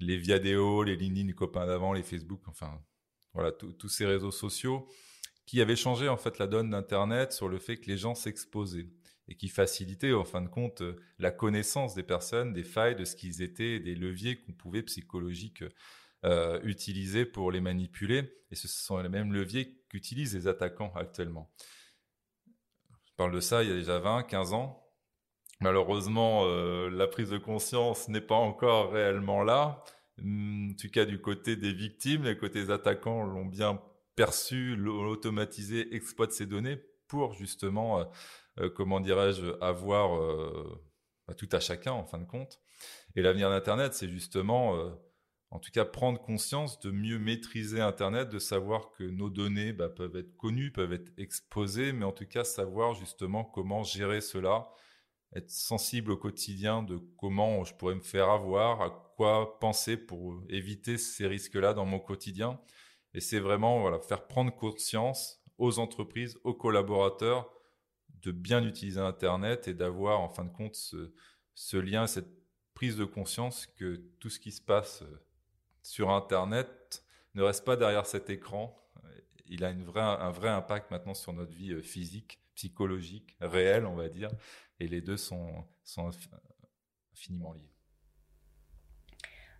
les 0.00 0.18
Viadeo, 0.18 0.82
les 0.82 0.96
LinkedIn, 0.96 1.28
les 1.28 1.34
copains 1.34 1.66
d'avant, 1.66 1.94
les 1.94 2.02
Facebook, 2.02 2.42
enfin 2.46 2.78
voilà 3.32 3.52
tous 3.52 3.88
ces 3.88 4.04
réseaux 4.04 4.30
sociaux 4.30 4.86
qui 5.46 5.62
avaient 5.62 5.76
changé 5.76 6.08
en 6.08 6.18
fait 6.18 6.38
la 6.38 6.46
donne 6.46 6.70
d'Internet 6.70 7.32
sur 7.32 7.48
le 7.48 7.58
fait 7.58 7.78
que 7.78 7.86
les 7.86 7.96
gens 7.96 8.14
s'exposaient 8.14 8.90
et 9.28 9.34
qui 9.34 9.48
facilitaient 9.48 10.12
en 10.12 10.24
fin 10.24 10.42
de 10.42 10.48
compte 10.48 10.82
euh, 10.82 10.96
la 11.18 11.30
connaissance 11.30 11.94
des 11.94 12.02
personnes, 12.02 12.52
des 12.52 12.64
failles, 12.64 12.96
de 12.96 13.04
ce 13.04 13.16
qu'ils 13.16 13.42
étaient, 13.42 13.78
des 13.78 13.94
leviers 13.94 14.40
qu'on 14.40 14.52
pouvait 14.52 14.82
psychologiques 14.82 15.64
euh, 16.24 16.60
utiliser 16.64 17.24
pour 17.24 17.52
les 17.52 17.60
manipuler. 17.60 18.30
Et 18.50 18.56
ce 18.56 18.66
sont 18.68 18.98
les 18.98 19.08
mêmes 19.08 19.32
leviers 19.32 19.80
qu'utilisent 19.88 20.34
les 20.34 20.48
attaquants 20.48 20.92
actuellement. 20.96 21.50
Je 23.04 23.12
parle 23.16 23.32
de 23.32 23.40
ça 23.40 23.62
il 23.62 23.68
y 23.68 23.72
a 23.72 23.76
déjà 23.76 23.98
20, 23.98 24.24
15 24.24 24.52
ans. 24.52 24.87
Malheureusement, 25.60 26.44
euh, 26.44 26.88
la 26.88 27.08
prise 27.08 27.30
de 27.30 27.38
conscience 27.38 28.08
n'est 28.08 28.20
pas 28.20 28.36
encore 28.36 28.92
réellement 28.92 29.42
là. 29.42 29.82
En 30.20 30.72
tout 30.78 30.88
cas, 30.88 31.04
du 31.04 31.20
côté 31.20 31.56
des 31.56 31.72
victimes, 31.72 32.24
les 32.24 32.36
côtés 32.36 32.70
attaquants 32.70 33.24
l'ont 33.24 33.44
bien 33.44 33.80
perçu, 34.14 34.76
l'automatisé, 34.76 35.94
exploite 35.94 36.32
ces 36.32 36.46
données 36.46 36.78
pour 37.08 37.34
justement, 37.34 38.00
euh, 38.00 38.04
euh, 38.60 38.70
comment 38.70 39.00
dirais-je, 39.00 39.46
avoir 39.60 40.20
tout 41.36 41.48
à 41.52 41.60
chacun 41.60 41.92
en 41.92 42.04
fin 42.04 42.18
de 42.18 42.24
compte. 42.24 42.60
Et 43.16 43.22
l'avenir 43.22 43.50
d'Internet, 43.50 43.94
c'est 43.94 44.08
justement, 44.08 44.96
en 45.50 45.58
tout 45.58 45.70
cas, 45.72 45.84
prendre 45.84 46.20
conscience 46.20 46.78
de 46.80 46.90
mieux 46.90 47.18
maîtriser 47.18 47.80
Internet, 47.80 48.28
de 48.28 48.38
savoir 48.38 48.92
que 48.92 49.04
nos 49.04 49.28
données 49.28 49.72
bah, 49.72 49.88
peuvent 49.88 50.16
être 50.16 50.36
connues, 50.36 50.72
peuvent 50.72 50.92
être 50.92 51.12
exposées, 51.18 51.92
mais 51.92 52.04
en 52.04 52.12
tout 52.12 52.26
cas 52.26 52.44
savoir 52.44 52.94
justement 52.94 53.44
comment 53.44 53.82
gérer 53.82 54.20
cela 54.20 54.68
être 55.34 55.50
sensible 55.50 56.12
au 56.12 56.16
quotidien 56.16 56.82
de 56.82 56.98
comment 57.18 57.64
je 57.64 57.74
pourrais 57.74 57.94
me 57.94 58.02
faire 58.02 58.30
avoir, 58.30 58.82
à 58.82 59.12
quoi 59.16 59.58
penser 59.58 59.96
pour 59.96 60.42
éviter 60.48 60.98
ces 60.98 61.26
risques-là 61.26 61.74
dans 61.74 61.84
mon 61.84 61.98
quotidien. 61.98 62.60
Et 63.14 63.20
c'est 63.20 63.40
vraiment 63.40 63.80
voilà, 63.80 63.98
faire 64.00 64.26
prendre 64.26 64.54
conscience 64.54 65.42
aux 65.58 65.78
entreprises, 65.78 66.38
aux 66.44 66.54
collaborateurs 66.54 67.52
de 68.22 68.32
bien 68.32 68.64
utiliser 68.64 69.00
Internet 69.00 69.68
et 69.68 69.74
d'avoir 69.74 70.20
en 70.20 70.28
fin 70.28 70.44
de 70.44 70.52
compte 70.52 70.74
ce, 70.74 71.76
lien, 71.76 72.06
cette 72.06 72.30
prise 72.74 72.96
de 72.96 73.04
conscience 73.04 73.66
que 73.66 73.96
tout 74.18 74.30
ce 74.30 74.40
qui 74.40 74.52
se 74.52 74.60
passe 74.60 75.02
euh, 75.02 75.24
sur 75.82 76.10
Internet 76.10 77.04
ne 77.34 77.42
reste 77.42 77.64
pas 77.64 77.76
derrière 77.76 78.06
cet 78.06 78.30
écran. 78.30 78.76
Il 79.46 79.64
a 79.64 79.70
une 79.70 79.82
vraie, 79.82 80.00
un 80.00 80.30
vrai 80.30 80.48
impact 80.48 80.90
maintenant 80.90 81.14
sur 81.14 81.32
notre 81.32 81.52
vie 81.52 81.72
euh, 81.72 81.82
physique, 81.82 82.40
psychologique, 82.58 83.36
réelle, 83.40 83.86
on 83.86 83.94
va 83.94 84.08
dire 84.08 84.30
et 84.80 84.88
les 84.88 85.00
deux 85.00 85.16
sont, 85.16 85.64
sont 85.84 86.10
infiniment 87.12 87.52
liés. 87.52 87.72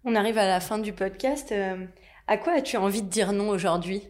On 0.04 0.14
arrive 0.14 0.38
à 0.38 0.46
la 0.46 0.60
fin 0.60 0.78
du 0.78 0.92
podcast. 0.92 1.52
Euh, 1.52 1.86
à 2.26 2.38
quoi 2.38 2.54
as-tu 2.54 2.76
envie 2.76 3.02
de 3.02 3.08
dire 3.08 3.32
non 3.32 3.48
aujourd'hui? 3.48 4.02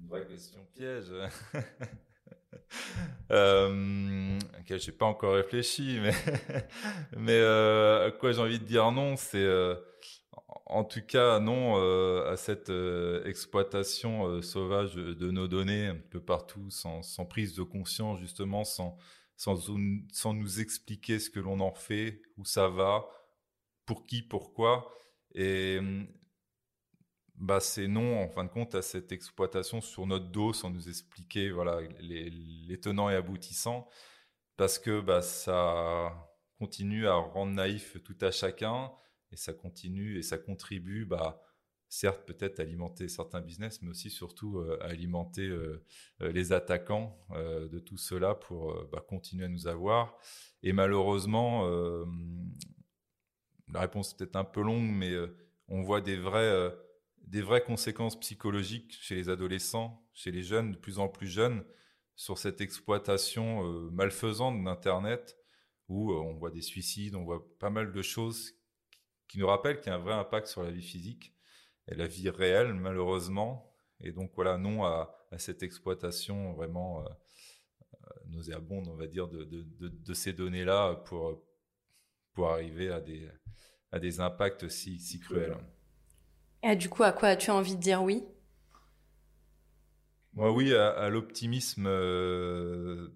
Une 0.00 0.08
vraie 0.08 0.26
question 0.26 0.64
piège. 0.74 1.12
euh, 3.30 4.38
je 4.68 4.74
n'ai 4.74 4.96
pas 4.96 5.06
encore 5.06 5.34
réfléchi, 5.34 6.00
mais, 6.00 6.12
mais 7.16 7.38
euh, 7.40 8.08
à 8.08 8.10
quoi 8.10 8.32
j'ai 8.32 8.40
envie 8.40 8.58
de 8.58 8.64
dire 8.64 8.90
non, 8.92 9.16
c'est 9.16 9.38
euh, 9.38 9.74
en 10.72 10.84
tout 10.84 11.02
cas 11.02 11.38
non 11.40 11.76
à 12.24 12.36
cette 12.36 12.72
exploitation 13.24 14.42
sauvage 14.42 14.94
de 14.94 15.30
nos 15.30 15.48
données 15.48 15.88
un 15.88 15.96
peu 16.10 16.20
partout, 16.20 16.70
sans, 16.70 17.02
prise 17.28 17.54
de 17.54 17.62
conscience 17.62 18.18
justement, 18.20 18.64
sans, 18.64 18.96
nous 20.32 20.60
expliquer 20.60 21.18
ce 21.18 21.30
que 21.30 21.40
l'on 21.40 21.60
en 21.60 21.74
fait, 21.74 22.22
où 22.36 22.44
ça 22.44 22.68
va, 22.68 23.06
pour 23.86 24.06
qui, 24.06 24.22
pourquoi. 24.22 24.90
Et 25.34 25.78
bah, 27.42 27.58
c'est 27.60 27.88
non, 27.88 28.22
en 28.22 28.28
fin 28.28 28.44
de 28.44 28.50
compte, 28.50 28.74
à 28.76 28.82
cette 28.82 29.10
exploitation 29.10 29.80
sur 29.80 30.06
notre 30.06 30.26
dos 30.26 30.52
sans 30.52 30.70
nous 30.70 30.88
expliquer 30.88 31.50
voilà, 31.50 31.80
les, 32.00 32.78
tenants 32.80 33.10
et 33.10 33.16
aboutissants, 33.16 33.88
parce 34.56 34.78
que 34.78 35.00
bah, 35.00 35.22
ça 35.22 36.12
continue 36.58 37.08
à 37.08 37.14
rendre 37.14 37.52
naïf 37.52 37.96
tout 38.04 38.16
à 38.20 38.30
chacun, 38.30 38.92
et 39.32 39.36
ça 39.36 39.52
continue 39.52 40.18
et 40.18 40.22
ça 40.22 40.38
contribue, 40.38 41.04
bah, 41.04 41.42
certes 41.88 42.24
peut-être 42.26 42.60
à 42.60 42.62
alimenter 42.62 43.08
certains 43.08 43.40
business, 43.40 43.82
mais 43.82 43.90
aussi 43.90 44.10
surtout 44.10 44.58
euh, 44.58 44.78
alimenter 44.80 45.46
euh, 45.46 45.84
euh, 46.22 46.32
les 46.32 46.52
attaquants 46.52 47.18
de 47.30 47.78
tout 47.78 47.98
cela 47.98 48.34
pour 48.34 48.74
bah, 48.90 49.04
continuer 49.06 49.44
à 49.44 49.48
nous 49.48 49.66
avoir. 49.66 50.16
Et 50.62 50.72
malheureusement, 50.72 51.66
la 53.68 53.80
réponse 53.80 54.12
est 54.12 54.18
peut-être 54.18 54.36
un 54.36 54.44
peu 54.44 54.62
longue, 54.62 54.90
mais 54.90 55.14
on 55.68 55.82
voit 55.82 56.00
des 56.00 56.16
des 57.26 57.40
vraies 57.40 57.62
conséquences 57.62 58.18
psychologiques 58.20 58.98
chez 59.00 59.14
les 59.14 59.28
adolescents, 59.28 60.06
chez 60.12 60.30
les 60.30 60.42
jeunes, 60.42 60.72
de 60.72 60.76
plus 60.76 60.98
en 60.98 61.08
plus 61.08 61.28
jeunes, 61.28 61.64
sur 62.16 62.38
cette 62.38 62.60
exploitation 62.60 63.66
euh, 63.66 63.90
malfaisante 63.90 64.62
d'Internet, 64.62 65.38
où 65.88 66.12
euh, 66.12 66.16
on 66.16 66.34
voit 66.34 66.50
des 66.50 66.60
suicides, 66.60 67.14
on 67.14 67.24
voit 67.24 67.44
pas 67.58 67.70
mal 67.70 67.92
de 67.92 68.02
choses 68.02 68.54
qui 69.32 69.38
nous 69.38 69.46
rappellent 69.46 69.80
qu'il 69.80 69.90
y 69.90 69.94
a 69.94 69.96
un 69.96 69.98
vrai 69.98 70.12
impact 70.12 70.46
sur 70.46 70.62
la 70.62 70.70
vie 70.70 70.82
physique 70.82 71.34
et 71.88 71.94
la 71.94 72.06
vie 72.06 72.28
réelle, 72.28 72.74
malheureusement. 72.74 73.72
Et 74.00 74.12
donc 74.12 74.30
voilà, 74.34 74.58
non 74.58 74.84
à, 74.84 75.18
cette 75.38 75.62
exploitation 75.62 76.52
vraiment 76.52 77.02
euh, 77.02 77.08
nauséabonde, 78.26 78.88
on 78.88 78.94
va 78.94 79.06
dire, 79.06 79.28
de, 79.28 80.12
ces 80.12 80.34
données-là 80.34 80.96
pour, 81.06 81.42
pour 82.34 82.50
arriver 82.50 82.90
à 82.90 83.00
des, 83.00 83.26
à 83.90 83.98
des 83.98 84.20
impacts 84.20 84.68
si, 84.68 85.00
si 85.00 85.18
cruels. 85.18 85.56
Et 86.62 86.76
du 86.76 86.90
coup, 86.90 87.02
à 87.02 87.12
quoi 87.12 87.28
as-tu 87.28 87.50
envie 87.50 87.76
de 87.76 87.80
dire 87.80 88.02
oui? 88.02 88.26
Moi, 90.34 90.52
oui, 90.52 90.74
à, 90.74 91.08
l'optimisme 91.08 91.86
euh, 91.86 93.08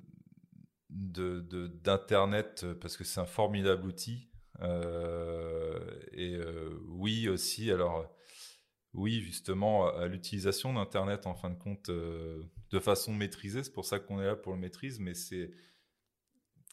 d'Internet, 0.89 2.65
parce 2.81 2.97
que 2.97 3.05
c'est 3.05 3.21
un 3.21 3.27
formidable 3.27 3.87
outil. 3.87 4.31
Euh, 4.61 6.01
et 6.13 6.35
euh, 6.35 6.81
oui 6.89 7.29
aussi, 7.29 7.71
alors 7.71 8.07
oui, 8.95 9.21
justement, 9.21 9.89
à 9.89 10.07
l'utilisation 10.07 10.73
d'Internet, 10.73 11.27
en 11.27 11.35
fin 11.35 11.51
de 11.51 11.59
compte, 11.59 11.91
de 11.91 12.81
façon 12.81 13.13
maîtrisée. 13.13 13.63
C'est 13.63 13.73
pour 13.73 13.85
ça 13.85 13.99
qu'on 13.99 14.21
est 14.21 14.27
là 14.27 14.37
pour 14.37 14.53
le 14.53 14.59
maîtrise, 14.59 14.99
mais 14.99 15.15
c'est 15.15 15.51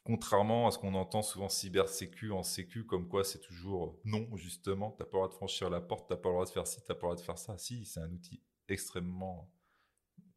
Contrairement 0.05 0.67
à 0.67 0.71
ce 0.71 0.77
qu'on 0.77 0.95
entend 0.95 1.21
souvent 1.21 1.47
cybersécu 1.47 2.33
en 2.33 2.43
sécu, 2.43 2.85
comme 2.85 3.07
quoi 3.07 3.23
c'est 3.23 3.39
toujours 3.39 3.97
non, 4.03 4.35
justement, 4.35 4.91
t'as 4.91 5.05
pas 5.05 5.11
le 5.13 5.19
droit 5.19 5.27
de 5.29 5.33
franchir 5.33 5.69
la 5.69 5.79
porte, 5.79 6.09
t'as 6.09 6.17
pas 6.17 6.27
le 6.27 6.33
droit 6.33 6.45
de 6.45 6.49
faire 6.49 6.67
ci, 6.67 6.81
t'as 6.85 6.93
pas 6.93 7.07
le 7.07 7.13
droit 7.13 7.15
de 7.15 7.21
faire 7.21 7.37
ça. 7.37 7.57
Si, 7.57 7.85
c'est 7.85 8.01
un 8.01 8.11
outil 8.11 8.43
extrêmement 8.67 9.49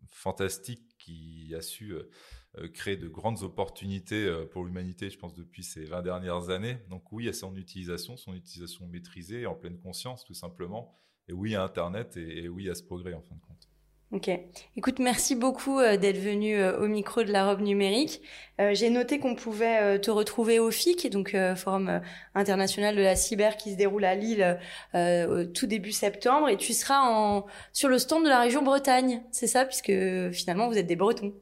fantastique 0.09 0.97
qui 0.99 1.53
a 1.57 1.63
su 1.63 1.91
euh, 1.91 2.09
euh, 2.59 2.69
créer 2.69 2.97
de 2.97 3.07
grandes 3.07 3.43
opportunités 3.43 4.25
euh, 4.25 4.47
pour 4.47 4.65
l'humanité, 4.65 5.11
je 5.11 5.19
pense, 5.19 5.35
depuis 5.35 5.63
ces 5.63 5.85
20 5.85 6.01
dernières 6.01 6.49
années. 6.49 6.79
Donc 6.89 7.13
oui, 7.13 7.29
à 7.29 7.35
son 7.35 7.55
utilisation, 7.55 8.17
son 8.17 8.35
utilisation 8.35 8.87
maîtrisée, 8.87 9.45
en 9.47 9.55
pleine 9.55 9.79
conscience, 9.79 10.25
tout 10.25 10.35
simplement. 10.35 10.97
Et 11.29 11.35
oui 11.35 11.55
à 11.55 11.63
Internet 11.63 12.17
et, 12.17 12.49
oui 12.49 12.71
à 12.71 12.75
ce 12.75 12.83
progrès, 12.83 13.13
en 13.13 13.21
fin 13.21 13.35
de 13.35 13.41
compte. 13.41 13.69
Ok. 14.13 14.31
Écoute, 14.77 15.01
merci 15.01 15.35
beaucoup 15.35 15.81
euh, 15.81 15.99
d'être 15.99 16.17
venu 16.17 16.65
au 16.65 16.87
micro 16.87 17.25
de 17.25 17.33
la 17.33 17.47
robe 17.47 17.61
numérique. 17.61 18.23
J'ai 18.73 18.89
noté 18.89 19.19
qu'on 19.19 19.35
pouvait 19.35 19.99
te 19.99 20.11
retrouver 20.11 20.59
au 20.59 20.71
FIC, 20.71 21.11
donc 21.11 21.37
Forum 21.57 22.01
international 22.35 22.97
de 22.97 23.03
la 23.03 23.17
cyber 23.17 23.59
qui 23.59 23.73
se 23.73 23.77
déroule 23.77 24.07
à 24.07 24.15
Lille 24.15 24.59
tout 25.53 25.67
début 25.67 25.93
septembre, 25.93 26.49
et 26.49 26.57
tu 26.57 26.73
seras 26.73 27.45
sur 27.75 27.91
le 27.91 27.99
stand 27.99 28.25
de 28.25 28.31
la 28.31 28.41
région 28.41 28.63
Bretagne, 28.63 29.23
c'est 29.31 29.47
ça, 29.47 29.67
puisque 29.67 29.93
finalement 30.33 30.69
vous 30.69 30.79
êtes 30.79 30.87
des 30.87 30.97
Bretons. 30.97 31.35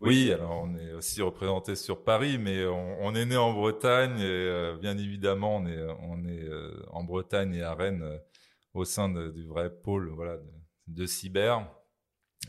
Oui, 0.00 0.32
alors 0.32 0.62
on 0.62 0.76
est 0.76 0.92
aussi 0.92 1.22
représenté 1.22 1.74
sur 1.74 2.04
Paris, 2.04 2.38
mais 2.38 2.64
on, 2.66 3.14
est 3.14 3.26
né 3.26 3.36
en 3.36 3.52
Bretagne 3.52 4.20
et 4.20 4.72
bien 4.80 4.96
évidemment 4.96 5.56
on 5.56 5.66
est 5.66 5.82
on 6.00 6.24
est 6.24 6.48
en 6.90 7.02
Bretagne 7.02 7.54
et 7.54 7.62
à 7.62 7.74
Rennes 7.74 8.20
au 8.74 8.84
sein 8.84 9.08
du 9.08 9.44
vrai 9.44 9.70
pôle 9.70 10.10
voilà 10.10 10.38
de 10.88 11.06
cyber. 11.06 11.68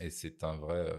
Et 0.00 0.10
c'est 0.10 0.44
un 0.44 0.56
vrai, 0.56 0.90
euh, 0.90 0.96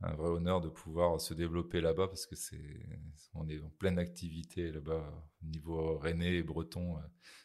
un 0.00 0.14
vrai 0.14 0.28
honneur 0.28 0.60
de 0.60 0.68
pouvoir 0.68 1.20
se 1.20 1.34
développer 1.34 1.80
là-bas 1.80 2.08
parce 2.08 2.26
que 2.26 2.34
c'est, 2.34 2.86
on 3.34 3.48
est 3.48 3.60
en 3.60 3.70
pleine 3.70 3.98
activité 3.98 4.72
là-bas 4.72 5.04
au 5.42 5.46
niveau 5.46 5.98
rennais 5.98 6.36
et 6.36 6.42
breton 6.42 6.96
euh, 6.96 7.00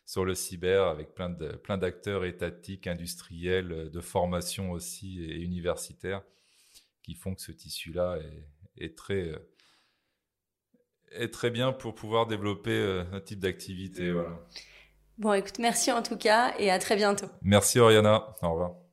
sur 0.05 0.25
le 0.25 0.35
cyber 0.35 0.85
avec 0.85 1.13
plein 1.13 1.29
de, 1.29 1.49
plein 1.57 1.77
d'acteurs 1.77 2.25
étatiques, 2.25 2.87
industriels, 2.87 3.71
euh, 3.71 3.89
de 3.89 4.01
formation 4.01 4.71
aussi 4.71 5.23
et 5.23 5.41
universitaires 5.41 6.23
qui 7.07 7.13
font 7.13 7.33
que 7.33 7.41
ce 7.41 7.53
tissu-là 7.53 8.17
est, 8.17 8.83
est 8.85 8.97
très, 8.97 9.31
est 11.11 11.33
très 11.33 11.49
bien 11.49 11.71
pour 11.71 11.95
pouvoir 11.95 12.27
développer 12.27 13.03
un 13.13 13.21
type 13.21 13.39
d'activité. 13.39 14.11
Voilà. 14.11 14.37
Bon, 15.17 15.31
écoute, 15.31 15.57
merci 15.59 15.89
en 15.89 16.03
tout 16.03 16.17
cas 16.17 16.53
et 16.59 16.69
à 16.69 16.79
très 16.79 16.97
bientôt. 16.97 17.27
Merci 17.41 17.79
Oriana. 17.79 18.35
Au 18.41 18.51
revoir. 18.51 18.86